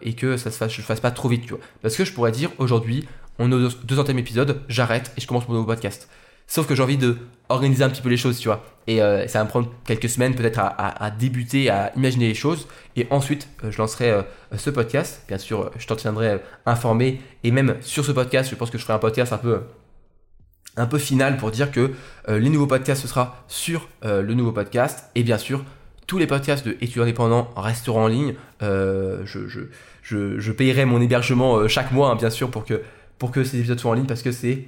et 0.00 0.14
que 0.14 0.36
ça 0.36 0.50
se 0.50 0.56
fasse, 0.56 0.72
je 0.72 0.80
fasse 0.80 1.00
pas 1.00 1.10
trop 1.10 1.28
vite. 1.28 1.52
Parce 1.82 1.94
que 1.94 2.04
je 2.04 2.12
pourrais 2.12 2.32
dire 2.32 2.50
aujourd'hui, 2.58 3.06
on 3.38 3.50
est 3.50 3.54
au 3.54 3.68
200 3.68 4.04
épisode, 4.16 4.62
j'arrête 4.68 5.12
et 5.16 5.20
je 5.20 5.26
commence 5.26 5.48
mon 5.48 5.54
nouveau 5.54 5.66
podcast. 5.66 6.08
Sauf 6.46 6.66
que 6.66 6.74
j'ai 6.74 6.82
envie 6.82 6.98
de 6.98 7.16
un 7.48 7.88
petit 7.90 8.02
peu 8.02 8.08
les 8.08 8.16
choses, 8.16 8.38
tu 8.38 8.48
vois. 8.48 8.64
Et 8.86 9.02
euh, 9.02 9.26
ça 9.28 9.38
va 9.38 9.44
me 9.44 9.48
prendre 9.48 9.70
quelques 9.84 10.08
semaines 10.08 10.34
peut-être 10.34 10.58
à, 10.58 11.10
débuter, 11.10 11.70
à 11.70 11.92
imaginer 11.96 12.28
les 12.28 12.34
choses. 12.34 12.66
Et 12.96 13.06
ensuite, 13.10 13.48
euh, 13.64 13.70
je 13.70 13.78
lancerai 13.78 14.10
euh, 14.10 14.22
ce 14.56 14.70
podcast. 14.70 15.22
Bien 15.28 15.38
sûr, 15.38 15.70
je 15.78 15.86
t'en 15.86 15.96
tiendrai 15.96 16.40
informé. 16.66 17.20
Et 17.44 17.50
même 17.50 17.76
sur 17.80 18.04
ce 18.04 18.12
podcast, 18.12 18.50
je 18.50 18.54
pense 18.54 18.70
que 18.70 18.78
je 18.78 18.82
ferai 18.82 18.94
un 18.94 18.98
podcast 18.98 19.32
un 20.76 20.86
peu 20.86 20.98
final 20.98 21.36
pour 21.36 21.50
dire 21.50 21.70
que 21.70 21.92
les 22.28 22.48
nouveaux 22.48 22.66
podcasts, 22.66 23.02
ce 23.02 23.08
sera 23.08 23.44
sur 23.48 23.88
le 24.02 24.34
nouveau 24.34 24.52
podcast. 24.52 25.04
Et 25.14 25.22
bien 25.22 25.38
sûr, 25.38 25.64
tous 26.06 26.18
les 26.18 26.26
podcasts 26.26 26.66
de 26.66 26.72
étudiants 26.80 27.02
indépendants 27.02 27.50
resteront 27.56 28.04
en 28.04 28.08
ligne. 28.08 28.34
je, 28.60 29.24
je, 29.24 30.38
je, 30.38 30.52
payerai 30.52 30.86
mon 30.86 31.00
hébergement 31.00 31.68
chaque 31.68 31.92
mois, 31.92 32.10
hein, 32.10 32.16
bien 32.16 32.30
sûr, 32.30 32.50
pour 32.50 32.64
que, 32.64 32.80
pour 33.22 33.30
que 33.30 33.44
ces 33.44 33.58
épisodes 33.58 33.78
soient 33.78 33.92
en 33.92 33.94
ligne 33.94 34.08
parce 34.08 34.20
que 34.20 34.32
c'est 34.32 34.64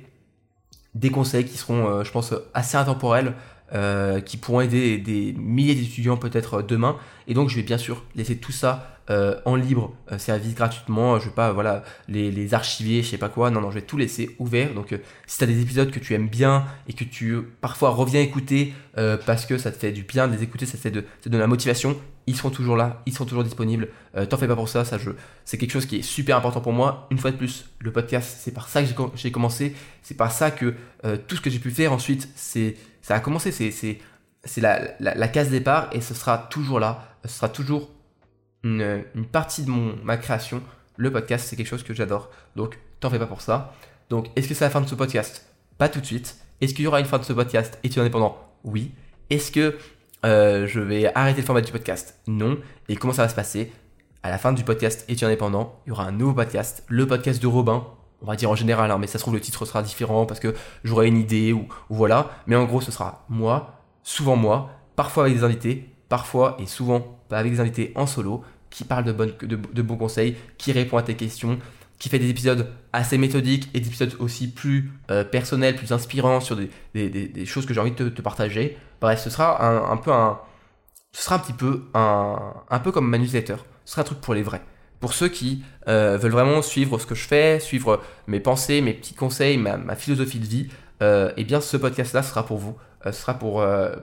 des 0.95 1.11
conseils 1.11 1.45
qui 1.45 1.57
seront, 1.59 2.05
je 2.05 2.11
pense, 2.13 2.33
assez 2.55 2.77
intemporels. 2.77 3.35
Euh, 3.73 4.21
qui 4.21 4.37
pourront 4.37 4.61
aider 4.61 4.99
des 4.99 5.33
milliers 5.33 5.75
d'étudiants 5.75 6.19
peut-être 6.19 6.61
demain. 6.61 6.99
Et 7.27 7.33
donc 7.33 7.49
je 7.49 7.57
vais 7.57 7.63
bien 7.63 7.79
sûr 7.79 8.05
laisser 8.15 8.37
tout 8.37 8.53
ça 8.53 9.01
euh, 9.09 9.41
en 9.47 9.57
libre 9.57 9.95
euh, 10.13 10.19
service 10.19 10.55
gratuitement. 10.55 11.19
Je 11.19 11.25
vais 11.25 11.35
pas 11.35 11.51
voilà 11.51 11.83
les, 12.07 12.31
les, 12.31 12.53
archiver, 12.53 13.03
je 13.03 13.09
sais 13.09 13.19
pas 13.19 13.31
quoi. 13.31 13.51
Non, 13.51 13.63
non, 13.63 13.71
je 13.71 13.77
vais 13.77 13.87
tout 13.87 13.97
laisser 13.97 14.37
ouvert. 14.39 14.75
Donc 14.75 14.95
si 15.27 15.39
tu 15.39 15.45
as 15.45 15.47
des 15.47 15.63
épisodes 15.63 15.91
que 15.91 15.99
tu 15.99 16.13
aimes 16.13 16.29
bien 16.29 16.67
et 16.89 16.93
que 16.93 17.05
tu 17.05 17.39
parfois 17.63 17.89
reviens 17.89 18.21
écouter 18.21 18.75
parce 18.95 19.47
que 19.47 19.57
ça 19.57 19.73
te 19.73 19.79
fait 19.79 19.93
du 19.93 20.03
bien 20.03 20.29
de 20.29 20.37
les 20.37 20.43
écouter, 20.43 20.67
ça 20.67 20.77
te 20.77 20.83
fait 20.83 20.91
de, 20.91 21.05
de 21.25 21.39
la 21.39 21.47
motivation, 21.47 21.97
ils 22.27 22.37
seront 22.37 22.51
toujours 22.51 22.77
là, 22.77 23.03
ils 23.07 23.15
seront 23.15 23.25
toujours 23.25 23.45
disponibles. 23.45 23.89
T'en 24.29 24.37
fais 24.37 24.47
pas 24.47 24.57
pour 24.57 24.69
ça, 24.69 24.85
ça 24.85 24.99
je, 24.99 25.11
c'est 25.47 25.57
quelque 25.57 25.73
chose 25.73 25.87
qui 25.87 25.97
est 25.97 26.03
super 26.03 26.37
important 26.37 26.61
pour 26.61 26.75
moi. 26.75 27.09
Une 27.11 27.19
fois 27.19 27.31
de 27.31 27.37
plus, 27.37 27.65
le 27.81 27.91
podcast, 27.93 28.37
c'est 28.41 28.53
par 28.53 28.69
ça 28.69 28.83
que 28.83 28.89
j'ai 29.15 29.33
commencé, 29.33 29.75
c'est 30.03 30.17
par 30.17 30.31
ça 30.31 30.51
que 30.51 30.75
tout 31.27 31.37
ce 31.37 31.41
que 31.41 31.49
j'ai 31.49 31.59
pu 31.59 31.71
faire 31.71 31.93
ensuite, 31.93 32.29
c'est 32.37 32.77
ça 33.05 33.17
a 33.17 33.21
commencé, 33.21 33.53
c'est 33.53 34.61
la, 34.63 35.29
case 35.29 35.51
départ 35.51 35.91
et 35.93 36.01
ce 36.01 36.15
sera 36.15 36.39
toujours 36.39 36.81
là, 36.81 37.19
ce 37.27 37.33
sera 37.33 37.51
toujours 37.51 37.91
une, 38.63 39.05
partie 39.31 39.63
de 39.63 39.71
ma 39.71 40.17
création. 40.17 40.63
Le 40.97 41.13
podcast, 41.13 41.47
c'est 41.47 41.55
quelque 41.55 41.67
chose 41.67 41.83
que 41.83 41.93
j'adore, 41.93 42.31
donc 42.57 42.79
t'en 43.01 43.11
fais 43.11 43.19
pas 43.19 43.27
pour 43.27 43.43
ça. 43.43 43.75
Donc, 44.09 44.29
est-ce 44.37 44.49
que 44.49 44.55
c'est 44.55 44.65
la 44.65 44.71
fin 44.71 44.81
de 44.81 44.89
ce 44.89 44.95
podcast? 44.95 45.47
Pas 45.77 45.91
tout 45.91 46.01
de 46.01 46.07
suite. 46.07 46.39
Est-ce 46.63 46.73
qu'il 46.73 46.87
y 46.87 46.87
aura 46.87 46.99
une 46.99 47.05
fin 47.05 47.19
de 47.19 47.25
ce 47.25 47.35
podcast 47.35 47.79
es 47.85 47.99
indépendant? 47.99 48.39
Oui. 48.65 48.93
Est-ce 49.29 49.53
que 49.53 49.77
euh, 50.25 50.67
je 50.67 50.81
vais 50.81 51.15
arrêter 51.15 51.43
le 51.43 51.47
format 51.47 51.61
du 51.61 51.73
podcast? 51.73 52.19
Non. 52.27 52.57
Et 52.89 52.97
comment 52.97 53.13
ça 53.13 53.25
va 53.25 53.29
se 53.29 53.35
passer? 53.35 53.71
À 54.23 54.31
la 54.31 54.39
fin 54.39 54.55
du 54.55 54.65
podcast 54.65 55.05
es 55.11 55.23
indépendant, 55.23 55.79
il 55.85 55.91
y 55.91 55.93
aura 55.93 56.05
un 56.05 56.13
nouveau 56.13 56.33
podcast, 56.33 56.85
le 56.89 57.07
podcast 57.07 57.43
de 57.43 57.49
Robin, 57.49 57.87
on 58.25 58.27
va 58.27 58.37
dire 58.37 58.51
en 58.51 58.55
général, 58.55 58.91
hein, 58.91 58.97
mais 58.99 59.07
ça 59.07 59.19
se 59.19 59.19
trouve 59.19 59.35
le 59.35 59.41
titre 59.41 59.67
sera 59.67 59.83
différent 59.83 60.25
parce 60.25 60.41
que 60.41 60.55
j'aurai 60.83 61.09
une 61.09 61.19
idée 61.19 61.53
ou, 61.53 61.69
voilà. 61.91 62.31
Mais 62.47 62.57
en 62.57 62.65
gros, 62.65 62.81
ce 62.81 62.91
sera 62.91 63.27
moi, 63.29 63.83
souvent 64.03 64.35
moi, 64.35 64.71
parfois 64.97 65.25
avec 65.25 65.37
des 65.37 65.45
invités, 65.45 65.91
parfois 66.09 66.57
et 66.59 66.67
souvent 66.67 67.19
pas 67.29 67.39
avec 67.39 67.53
des 67.53 67.61
invités 67.61 67.93
en 67.97 68.07
solo, 68.07 68.43
qui 68.71 68.85
parlent 68.85 69.05
de, 69.05 69.83
bons 69.83 69.97
conseils, 69.97 70.37
qui 70.57 70.73
répond 70.73 70.97
à 70.97 71.03
tes 71.03 71.15
questions, 71.15 71.59
qui 71.99 72.09
fait 72.09 72.19
des 72.19 72.31
épisodes 72.31 72.71
assez 72.95 73.19
méthodiques 73.19 73.69
et 73.75 73.81
des 73.81 73.89
épisodes 73.89 74.17
aussi 74.19 74.51
plus 74.51 74.91
euh, 75.11 75.23
personnels, 75.23 75.77
plus 75.77 75.93
inspirants 75.93 76.41
sur 76.41 76.57
des, 76.57 77.45
choses 77.45 77.67
que 77.67 77.75
j'ai 77.75 77.81
envie 77.81 77.93
de 77.93 78.09
te, 78.09 78.23
partager. 78.23 78.79
Bref, 79.03 79.23
ce 79.23 79.29
sera 79.29 79.63
un, 79.93 79.97
peu 79.99 80.13
un, 80.13 80.39
petit 81.13 81.53
peu 81.53 81.83
comme 82.91 83.09
ma 83.09 83.19
newsletter. 83.19 83.57
Ce 83.85 83.93
sera 83.93 84.01
un 84.01 84.05
truc 84.05 84.21
pour 84.23 84.33
les 84.33 84.43
vrais 84.43 84.63
pour 85.05 85.13
ceux 85.13 85.29
qui 85.29 85.63
euh, 85.87 86.17
veulent 86.17 86.33
vraiment 86.33 86.63
suivre 86.63 86.99
ce 86.99 87.05
que 87.05 87.15
je 87.15 87.29
fais, 87.29 87.61
suivre 87.61 88.03
mes 88.27 88.41
pensées, 88.41 88.81
mes 88.81 88.95
petits 88.95 89.13
conseils, 89.13 89.59
ma, 89.59 89.95
philosophie 89.97 90.39
de 90.39 90.47
vie, 90.47 90.69
euh, 91.03 91.31
eh 91.37 91.45
bien 91.45 91.61
ce 91.61 91.77
podcast-là 91.77 92.23
sera 92.23 92.47
pour 92.47 92.57
vous, 92.57 92.75
euh, 93.05 93.13
ce 93.13 93.21
sera 93.21 93.35
pour, 93.35 93.63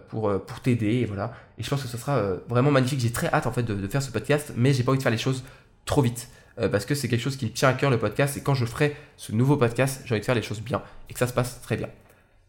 pour, 0.09 0.45
pour 0.45 0.59
t'aider, 0.59 0.97
et 0.97 1.05
voilà. 1.05 1.33
Et 1.57 1.63
je 1.63 1.69
pense 1.71 1.81
que 1.81 1.87
ce 1.87 1.97
sera 1.97 2.21
vraiment 2.47 2.69
magnifique. 2.69 2.99
J'ai 2.99 3.11
très 3.11 3.25
hâte 3.33 3.47
en 3.47 3.51
fait 3.51 3.63
de, 3.63 3.87
faire 3.87 4.03
ce 4.03 4.11
podcast, 4.11 4.53
mais 4.55 4.73
j'ai 4.73 4.83
pas 4.83 4.91
envie 4.91 4.99
de 4.99 5.01
faire 5.01 5.11
les 5.11 5.17
choses 5.17 5.43
trop 5.85 6.03
vite. 6.03 6.29
parce 6.71 6.85
que 6.85 6.93
c'est 6.93 7.07
quelque 7.07 7.23
chose 7.23 7.35
qui 7.35 7.45
me 7.45 7.51
tient 7.51 7.69
à 7.69 7.73
cœur 7.73 7.89
le 7.89 7.97
podcast, 7.97 8.37
et 8.37 8.41
quand 8.41 8.53
je 8.53 8.67
ferai 8.67 8.95
ce 9.17 9.31
nouveau 9.31 9.57
podcast, 9.57 10.03
j'ai 10.05 10.13
envie 10.13 10.19
de 10.19 10.25
faire 10.25 10.35
les 10.35 10.43
choses 10.43 10.61
bien, 10.61 10.83
et 11.09 11.13
que 11.13 11.19
ça 11.19 11.25
se 11.25 11.33
passe 11.33 11.61
très 11.63 11.77
bien. 11.77 11.89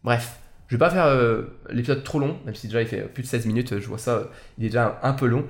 Bref, 0.03 0.37
je 0.67 0.75
vais 0.75 0.79
pas 0.79 0.91
faire 0.91 1.07
l'épisode 1.71 2.03
trop 2.03 2.19
long, 2.19 2.37
même 2.45 2.53
si 2.53 2.67
déjà 2.67 2.83
il 2.83 2.87
fait 2.87 3.01
plus 3.01 3.23
de 3.23 3.27
16 3.27 3.47
minutes, 3.47 3.79
je 3.79 3.87
vois 3.87 3.97
ça, 3.97 4.29
il 4.59 4.65
est 4.65 4.69
déjà 4.69 4.99
un, 5.01 5.13
peu 5.13 5.25
long. 5.25 5.43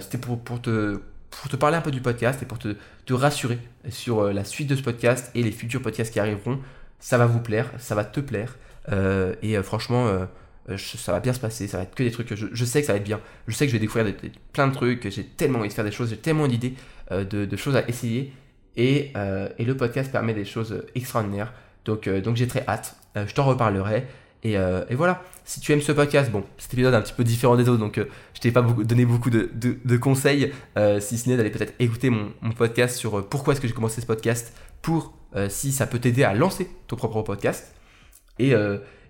C'était 0.00 0.16
pour, 0.16 0.40
pour 0.40 0.62
te 0.62 0.98
pour 1.40 1.50
te 1.50 1.56
parler 1.56 1.76
un 1.76 1.80
peu 1.80 1.90
du 1.90 2.00
podcast 2.00 2.42
et 2.42 2.46
pour 2.46 2.58
te, 2.58 2.76
te 3.06 3.14
rassurer 3.14 3.58
sur 3.88 4.20
euh, 4.20 4.32
la 4.32 4.44
suite 4.44 4.68
de 4.68 4.76
ce 4.76 4.82
podcast 4.82 5.30
et 5.34 5.42
les 5.42 5.50
futurs 5.50 5.82
podcasts 5.82 6.12
qui 6.12 6.20
arriveront. 6.20 6.60
Ça 7.00 7.18
va 7.18 7.26
vous 7.26 7.40
plaire, 7.40 7.70
ça 7.78 7.94
va 7.94 8.04
te 8.04 8.20
plaire. 8.20 8.56
Euh, 8.90 9.34
et 9.42 9.56
euh, 9.56 9.62
franchement, 9.62 10.08
ça 10.76 11.12
va 11.12 11.20
bien 11.20 11.32
se 11.32 11.40
passer. 11.40 11.66
Ça 11.66 11.78
va 11.78 11.82
être 11.84 11.94
que 11.94 12.02
des 12.02 12.12
trucs 12.12 12.28
que 12.28 12.36
je, 12.36 12.64
sais 12.64 12.80
que 12.80 12.86
ça 12.86 12.92
va 12.92 12.98
être 12.98 13.04
bien. 13.04 13.20
Je 13.48 13.54
sais 13.54 13.66
que 13.66 13.72
je 13.72 13.76
vais 13.76 13.80
découvrir 13.80 14.14
plein 14.52 14.68
de 14.68 14.74
trucs. 14.74 15.08
J'ai 15.10 15.24
tellement 15.24 15.60
envie 15.60 15.68
de 15.68 15.72
faire 15.72 15.84
des 15.84 15.90
choses. 15.90 16.10
J'ai 16.10 16.18
tellement 16.18 16.46
d'idées 16.46 16.74
de, 17.10 17.56
choses 17.56 17.74
à 17.74 17.88
essayer. 17.88 18.32
Et, 18.76 19.12
et, 19.58 19.64
le 19.64 19.76
podcast 19.76 20.12
permet 20.12 20.34
des 20.34 20.44
choses 20.44 20.84
extraordinaires. 20.94 21.52
Donc, 21.84 22.08
donc 22.08 22.36
j'ai 22.36 22.46
très 22.46 22.64
hâte. 22.68 22.96
je 23.16 23.34
t'en 23.34 23.44
reparlerai. 23.44 24.06
Euh, 24.44 24.84
et, 24.88 24.94
voilà, 24.94 25.22
si 25.44 25.60
tu 25.60 25.72
aimes 25.72 25.80
ce 25.80 25.92
podcast, 25.92 26.30
bon, 26.30 26.44
cet 26.58 26.72
épisode 26.74 26.94
est 26.94 26.96
un 26.96 27.02
petit 27.02 27.12
peu 27.12 27.24
différent 27.24 27.56
des 27.56 27.68
autres, 27.68 27.78
donc 27.78 27.98
euh, 27.98 28.06
je 28.34 28.40
t'ai 28.40 28.50
pas 28.50 28.62
donné 28.62 29.04
beaucoup 29.04 29.30
de, 29.30 29.96
conseils, 29.96 30.52
euh, 30.76 31.00
si 31.00 31.18
ce 31.18 31.28
n'est 31.28 31.36
d'aller 31.36 31.50
peut-être 31.50 31.74
écouter 31.78 32.10
mon, 32.10 32.32
mon, 32.40 32.52
podcast 32.52 32.96
sur 32.96 33.26
pourquoi 33.28 33.52
est-ce 33.52 33.60
que 33.60 33.68
j'ai 33.68 33.74
commencé 33.74 34.00
ce 34.00 34.06
podcast, 34.06 34.54
pour 34.80 35.14
si 35.48 35.72
ça 35.72 35.86
peut 35.86 35.98
t'aider 35.98 36.24
à 36.24 36.34
lancer 36.34 36.68
ton 36.88 36.96
propre 36.96 37.22
podcast. 37.22 37.72
Et, 38.38 38.54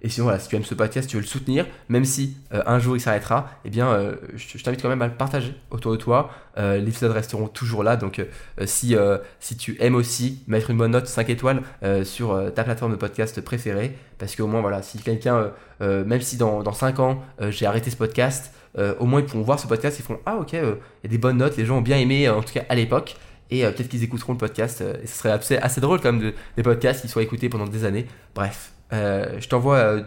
et 0.04 0.08
sinon, 0.08 0.24
voilà, 0.24 0.40
si 0.40 0.48
tu 0.48 0.56
aimes 0.56 0.64
ce 0.64 0.74
podcast, 0.74 1.08
tu 1.08 1.16
veux 1.16 1.22
le 1.22 1.28
soutenir, 1.28 1.64
même 1.88 2.04
si 2.04 2.36
euh, 2.52 2.62
un 2.66 2.80
jour 2.80 2.96
il 2.96 3.00
s'arrêtera, 3.00 3.48
eh 3.64 3.70
bien, 3.70 3.86
euh, 3.86 4.16
je, 4.34 4.60
t'invite 4.60 4.82
quand 4.82 4.88
même 4.88 5.00
à 5.00 5.06
le 5.06 5.14
partager 5.14 5.54
autour 5.70 5.92
de 5.92 5.96
toi. 5.96 6.30
Euh, 6.58 6.78
les 6.78 6.88
épisodes 6.88 7.12
resteront 7.12 7.46
toujours 7.46 7.84
là. 7.84 7.96
Donc, 7.96 8.20
si, 8.64 8.96
si 9.38 9.56
tu 9.56 9.76
aimes 9.80 9.94
aussi 9.94 10.42
mettre 10.48 10.70
une 10.70 10.76
bonne 10.76 10.90
note 10.90 11.06
5 11.06 11.30
étoiles 11.30 11.62
sur 12.02 12.52
ta 12.52 12.64
plateforme 12.64 12.92
de 12.92 12.96
podcast 12.96 13.40
préférée, 13.40 13.96
parce 14.18 14.34
qu'au 14.34 14.48
moins, 14.48 14.60
voilà, 14.60 14.82
si 14.82 14.98
quelqu'un, 14.98 15.52
même 15.80 16.20
si 16.20 16.36
dans, 16.36 16.62
dans 16.62 16.72
5 16.72 16.98
ans 16.98 17.22
j'ai 17.50 17.66
arrêté 17.66 17.90
ce 17.90 17.96
podcast, 17.96 18.52
au 18.98 19.06
moins 19.06 19.20
ils 19.20 19.26
pourront 19.26 19.42
voir 19.42 19.60
ce 19.60 19.68
podcast, 19.68 19.98
ils 20.00 20.02
font 20.02 20.18
Ah, 20.26 20.36
ok, 20.36 20.52
il 20.52 20.58
y 20.58 21.06
a 21.06 21.08
des 21.08 21.18
bonnes 21.18 21.38
notes, 21.38 21.56
les 21.56 21.64
gens 21.64 21.78
ont 21.78 21.82
bien 21.82 21.98
aimé, 21.98 22.28
en 22.28 22.42
tout 22.42 22.52
cas 22.52 22.64
à 22.68 22.74
l'époque 22.74 23.16
et 23.50 23.62
peut-être 23.64 23.88
qu'ils 23.88 24.02
écouteront 24.02 24.32
le 24.32 24.38
podcast. 24.38 24.80
et 24.80 25.06
ce 25.06 25.18
serait 25.18 25.30
assez, 25.30 25.58
assez 25.58 25.80
drôle 25.80 26.00
quand 26.00 26.12
même 26.12 26.22
de, 26.22 26.34
des 26.56 26.62
podcasts 26.62 27.02
qui 27.02 27.08
soient 27.08 27.22
écoutés 27.22 27.50
pendant 27.50 27.66
des 27.66 27.84
années. 27.84 28.06
Bref, 28.34 28.72
euh, 28.92 29.40
je 29.40 29.48
t'envoie 29.48 29.76
euh, 29.76 30.02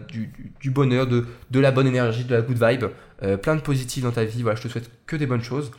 du, 0.60 0.71
bonheur, 0.71 1.08
de, 1.08 1.26
la 1.60 1.71
bonne 1.71 1.88
énergie, 1.88 2.24
de 2.24 2.36
la 2.36 2.41
good 2.41 2.62
vibe, 2.62 2.86
euh, 3.24 3.38
plein 3.38 3.56
de 3.56 3.62
positifs 3.62 4.04
dans 4.04 4.12
ta 4.12 4.24
vie. 4.24 4.41
Voilà, 4.41 4.58
je 4.58 4.63
te 4.63 4.67
souhaite 4.67 4.89
que 5.06 5.15
des 5.15 5.26
bonnes 5.26 5.43
choses. 5.43 5.71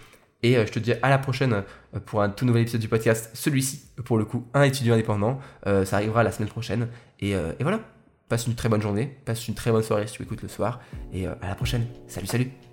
Et 0.42 0.54
je 0.54 0.70
te 0.70 0.78
dis 0.78 0.92
à 1.02 1.08
la 1.08 1.18
prochaine 1.18 1.64
pour 2.04 2.22
un 2.22 2.28
tout 2.28 2.44
nouvel 2.44 2.62
épisode 2.62 2.80
du 2.80 2.88
podcast. 2.88 3.30
Celui-ci, 3.32 3.88
pour 4.04 4.18
le 4.18 4.24
coup, 4.24 4.46
un 4.54 4.62
étudiant 4.62 4.94
indépendant. 4.94 5.40
ça 5.64 5.96
arrivera 5.96 6.22
la 6.22 6.30
semaine 6.30 6.50
prochaine. 6.50 6.88
Et, 7.20 7.30
et, 7.30 7.62
voilà, 7.62 7.80
passe 8.28 8.46
une 8.46 8.54
très 8.54 8.68
bonne 8.68 8.82
journée, 8.82 9.16
passe 9.24 9.48
une 9.48 9.54
très 9.54 9.72
bonne 9.72 9.82
soirée 9.82 10.06
si 10.06 10.12
tu 10.12 10.22
écoutes 10.22 10.42
le 10.42 10.48
soir. 10.48 10.78
Et 11.12 11.26
à 11.26 11.48
la 11.48 11.54
prochaine. 11.54 11.86
Salut, 12.06 12.26
salut 12.26 12.65